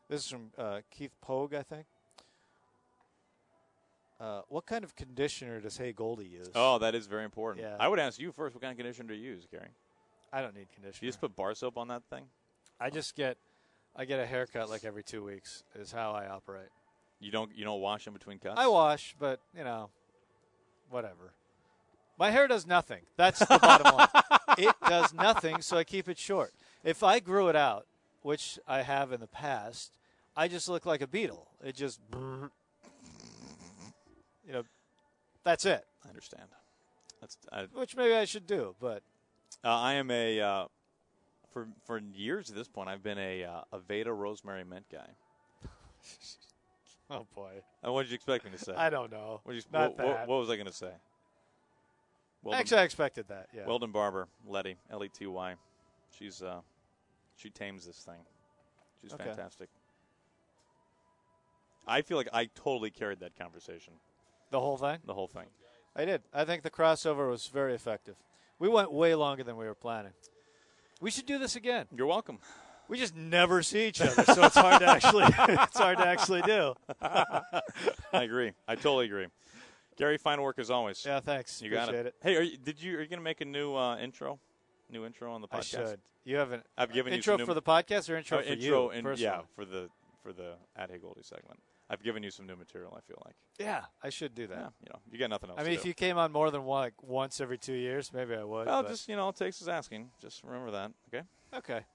This 0.09 0.25
is 0.25 0.29
from 0.29 0.51
uh, 0.57 0.81
Keith 0.91 1.15
Pogue, 1.21 1.53
I 1.53 1.63
think. 1.63 1.85
Uh, 4.19 4.41
what 4.47 4.65
kind 4.65 4.83
of 4.83 4.95
conditioner 4.95 5.59
does 5.59 5.77
Hey 5.77 5.91
Goldie 5.91 6.25
use? 6.25 6.49
oh, 6.55 6.77
that 6.79 6.95
is 6.95 7.05
very 7.07 7.25
important. 7.25 7.65
Yeah. 7.65 7.75
I 7.79 7.87
would 7.87 7.99
ask 7.99 8.19
you 8.19 8.31
first. 8.31 8.55
What 8.55 8.61
kind 8.61 8.71
of 8.71 8.77
conditioner 8.77 9.09
do 9.09 9.15
you 9.15 9.31
use, 9.31 9.45
Gary? 9.49 9.67
I 10.31 10.41
don't 10.41 10.55
need 10.55 10.67
conditioner. 10.73 11.05
You 11.05 11.09
just 11.09 11.19
put 11.21 11.35
bar 11.35 11.53
soap 11.53 11.77
on 11.77 11.87
that 11.89 12.03
thing. 12.09 12.25
I 12.79 12.89
just 12.89 13.15
get, 13.15 13.37
I 13.95 14.05
get 14.05 14.19
a 14.19 14.25
haircut 14.25 14.69
like 14.69 14.83
every 14.85 15.03
two 15.03 15.23
weeks. 15.23 15.63
Is 15.75 15.91
how 15.91 16.11
I 16.11 16.27
operate. 16.27 16.69
You 17.19 17.31
don't 17.31 17.55
you 17.55 17.63
don't 17.65 17.81
wash 17.81 18.07
in 18.07 18.13
between 18.13 18.39
cuts. 18.39 18.55
I 18.57 18.67
wash, 18.67 19.15
but 19.19 19.39
you 19.57 19.63
know, 19.63 19.89
whatever. 20.89 21.33
My 22.17 22.31
hair 22.31 22.47
does 22.47 22.65
nothing. 22.65 23.01
That's 23.17 23.39
the 23.39 23.59
bottom 23.61 23.95
line. 23.95 24.07
It 24.57 24.73
does 24.87 25.13
nothing, 25.13 25.61
so 25.61 25.75
I 25.75 25.83
keep 25.83 26.07
it 26.07 26.17
short. 26.17 26.53
If 26.81 27.03
I 27.03 27.19
grew 27.19 27.49
it 27.49 27.57
out, 27.57 27.87
which 28.21 28.57
I 28.65 28.83
have 28.83 29.11
in 29.11 29.19
the 29.19 29.27
past, 29.27 29.97
I 30.33 30.47
just 30.47 30.69
look 30.69 30.85
like 30.85 31.01
a 31.01 31.07
beetle. 31.07 31.49
It 31.61 31.75
just, 31.75 31.99
you 34.45 34.53
know, 34.53 34.63
that's 35.43 35.65
it. 35.65 35.85
I 36.05 36.09
understand. 36.09 36.45
That's 37.21 37.37
I, 37.51 37.63
Which 37.73 37.95
maybe 37.95 38.13
I 38.13 38.25
should 38.25 38.47
do, 38.47 38.75
but 38.79 39.01
uh, 39.63 39.69
I 39.69 39.93
am 39.93 40.11
a 40.11 40.39
uh, 40.41 40.65
for 41.51 41.67
for 41.85 41.99
years 41.99 42.49
at 42.49 42.55
this 42.55 42.67
point. 42.67 42.89
I've 42.89 43.03
been 43.03 43.17
a 43.17 43.43
uh, 43.43 43.61
Aveda 43.73 44.15
rosemary 44.15 44.63
mint 44.63 44.85
guy. 44.91 45.07
oh 47.09 47.25
boy, 47.35 47.51
Uh, 47.85 47.91
what 47.91 48.03
did 48.03 48.09
you 48.11 48.15
expect 48.15 48.45
me 48.45 48.51
to 48.51 48.57
say? 48.57 48.73
I 48.75 48.89
don't 48.89 49.11
know. 49.11 49.41
What, 49.43 49.55
you, 49.55 49.61
Not 49.71 49.97
what, 49.97 50.05
what- 50.05 50.15
that. 50.17 50.27
what 50.27 50.39
was 50.39 50.49
I 50.49 50.55
going 50.55 50.67
to 50.67 50.73
say? 50.73 50.91
Weldon- 52.43 52.59
actually, 52.61 52.81
I 52.81 52.83
expected 52.83 53.27
that. 53.29 53.47
Yeah. 53.55 53.65
Weldon 53.65 53.91
Barber, 53.91 54.27
Letty, 54.47 54.75
L 54.91 55.03
E 55.03 55.09
T 55.09 55.25
Y. 55.25 55.55
She's 56.11 56.43
uh, 56.43 56.59
she 57.37 57.49
tames 57.49 57.85
this 57.87 57.97
thing. 57.97 58.19
She's 59.01 59.13
Okay. 59.13 59.23
fantastic. 59.23 59.69
I 61.87 62.01
feel 62.01 62.17
like 62.17 62.29
I 62.33 62.45
totally 62.55 62.89
carried 62.89 63.19
that 63.19 63.37
conversation. 63.37 63.93
The 64.55 64.61
whole 64.61 64.77
thing. 64.77 64.99
The 65.05 65.13
whole 65.13 65.27
thing. 65.27 65.47
I 65.97 66.05
did. 66.05 66.21
I 66.33 66.45
think 66.45 66.63
the 66.63 66.69
crossover 66.69 67.29
was 67.29 67.47
very 67.47 67.73
effective. 67.73 68.15
We 68.57 68.69
went 68.69 68.89
way 68.91 69.13
longer 69.15 69.43
than 69.43 69.57
we 69.57 69.65
were 69.65 69.75
planning. 69.75 70.13
We 71.01 71.11
should 71.11 71.25
do 71.25 71.37
this 71.37 71.57
again. 71.57 71.87
You're 71.93 72.07
welcome. 72.07 72.39
We 72.87 72.97
just 72.97 73.15
never 73.15 73.61
see 73.63 73.87
each 73.87 73.99
other, 73.99 74.23
so 74.23 74.45
it's 74.45 74.55
hard 74.55 74.79
to 74.79 74.87
actually 74.87 75.25
it's 75.39 75.77
hard 75.77 75.97
to 75.97 76.07
actually 76.07 76.41
do. 76.43 76.73
I 77.01 77.43
agree. 78.13 78.53
I 78.67 78.75
totally 78.75 79.07
agree. 79.07 79.27
Gary, 79.97 80.17
fine 80.17 80.41
work 80.41 80.57
as 80.59 80.69
always. 80.69 81.03
Yeah, 81.05 81.19
thanks. 81.19 81.61
You 81.61 81.69
got 81.69 81.93
it. 81.93 82.05
it. 82.05 82.15
Hey, 82.21 82.35
are 82.37 82.41
you, 82.41 82.57
did 82.57 82.81
you 82.81 82.97
are 82.97 83.01
you 83.01 83.07
going 83.07 83.19
to 83.19 83.23
make 83.23 83.41
a 83.41 83.45
new 83.45 83.75
uh, 83.75 83.97
intro? 83.97 84.39
New 84.89 85.05
intro 85.05 85.33
on 85.33 85.41
the 85.41 85.47
I 85.51 85.57
podcast. 85.59 85.89
should. 85.89 85.99
You 86.23 86.37
have 86.37 86.51
an 86.53 86.61
I've 86.77 86.93
given 86.93 87.11
intro 87.11 87.33
you 87.33 87.39
new, 87.39 87.45
for 87.45 87.53
the 87.55 87.61
podcast 87.61 88.09
or 88.09 88.15
intro 88.15 88.37
Oh, 88.39 88.41
for 88.41 88.47
intro 88.47 88.83
you 88.85 88.89
in- 88.91 89.03
personally? 89.03 89.21
yeah 89.23 89.41
for 89.55 89.65
the 89.65 89.89
for 90.23 90.31
the 90.31 90.53
at 90.77 90.89
Hey 90.91 90.97
Goldie 90.97 91.23
segment. 91.23 91.59
I've 91.89 92.01
given 92.01 92.23
you 92.23 92.31
some 92.31 92.47
new 92.47 92.55
material. 92.55 92.93
I 92.97 93.01
feel 93.01 93.21
like. 93.25 93.35
Yeah, 93.59 93.81
I 94.03 94.09
should 94.09 94.33
do 94.33 94.47
that. 94.47 94.57
Yeah, 94.57 94.69
you 94.81 94.89
know, 94.91 94.99
you 95.11 95.19
got 95.19 95.29
nothing 95.29 95.49
else. 95.49 95.59
I 95.59 95.63
mean, 95.63 95.73
if 95.73 95.83
do. 95.83 95.89
you 95.89 95.93
came 95.93 96.17
on 96.17 96.31
more 96.31 96.49
than 96.51 96.63
one, 96.65 96.81
like 96.81 97.03
once 97.03 97.39
every 97.39 97.57
two 97.57 97.73
years, 97.73 98.11
maybe 98.13 98.35
I 98.35 98.43
would. 98.43 98.67
well, 98.67 98.83
but- 98.83 98.89
just 98.89 99.07
you 99.07 99.15
know, 99.15 99.29
it 99.29 99.35
takes 99.35 99.61
is 99.61 99.67
asking. 99.67 100.09
Just 100.21 100.43
remember 100.43 100.71
that. 100.71 100.91
Okay. 101.13 101.25
okay. 101.55 101.85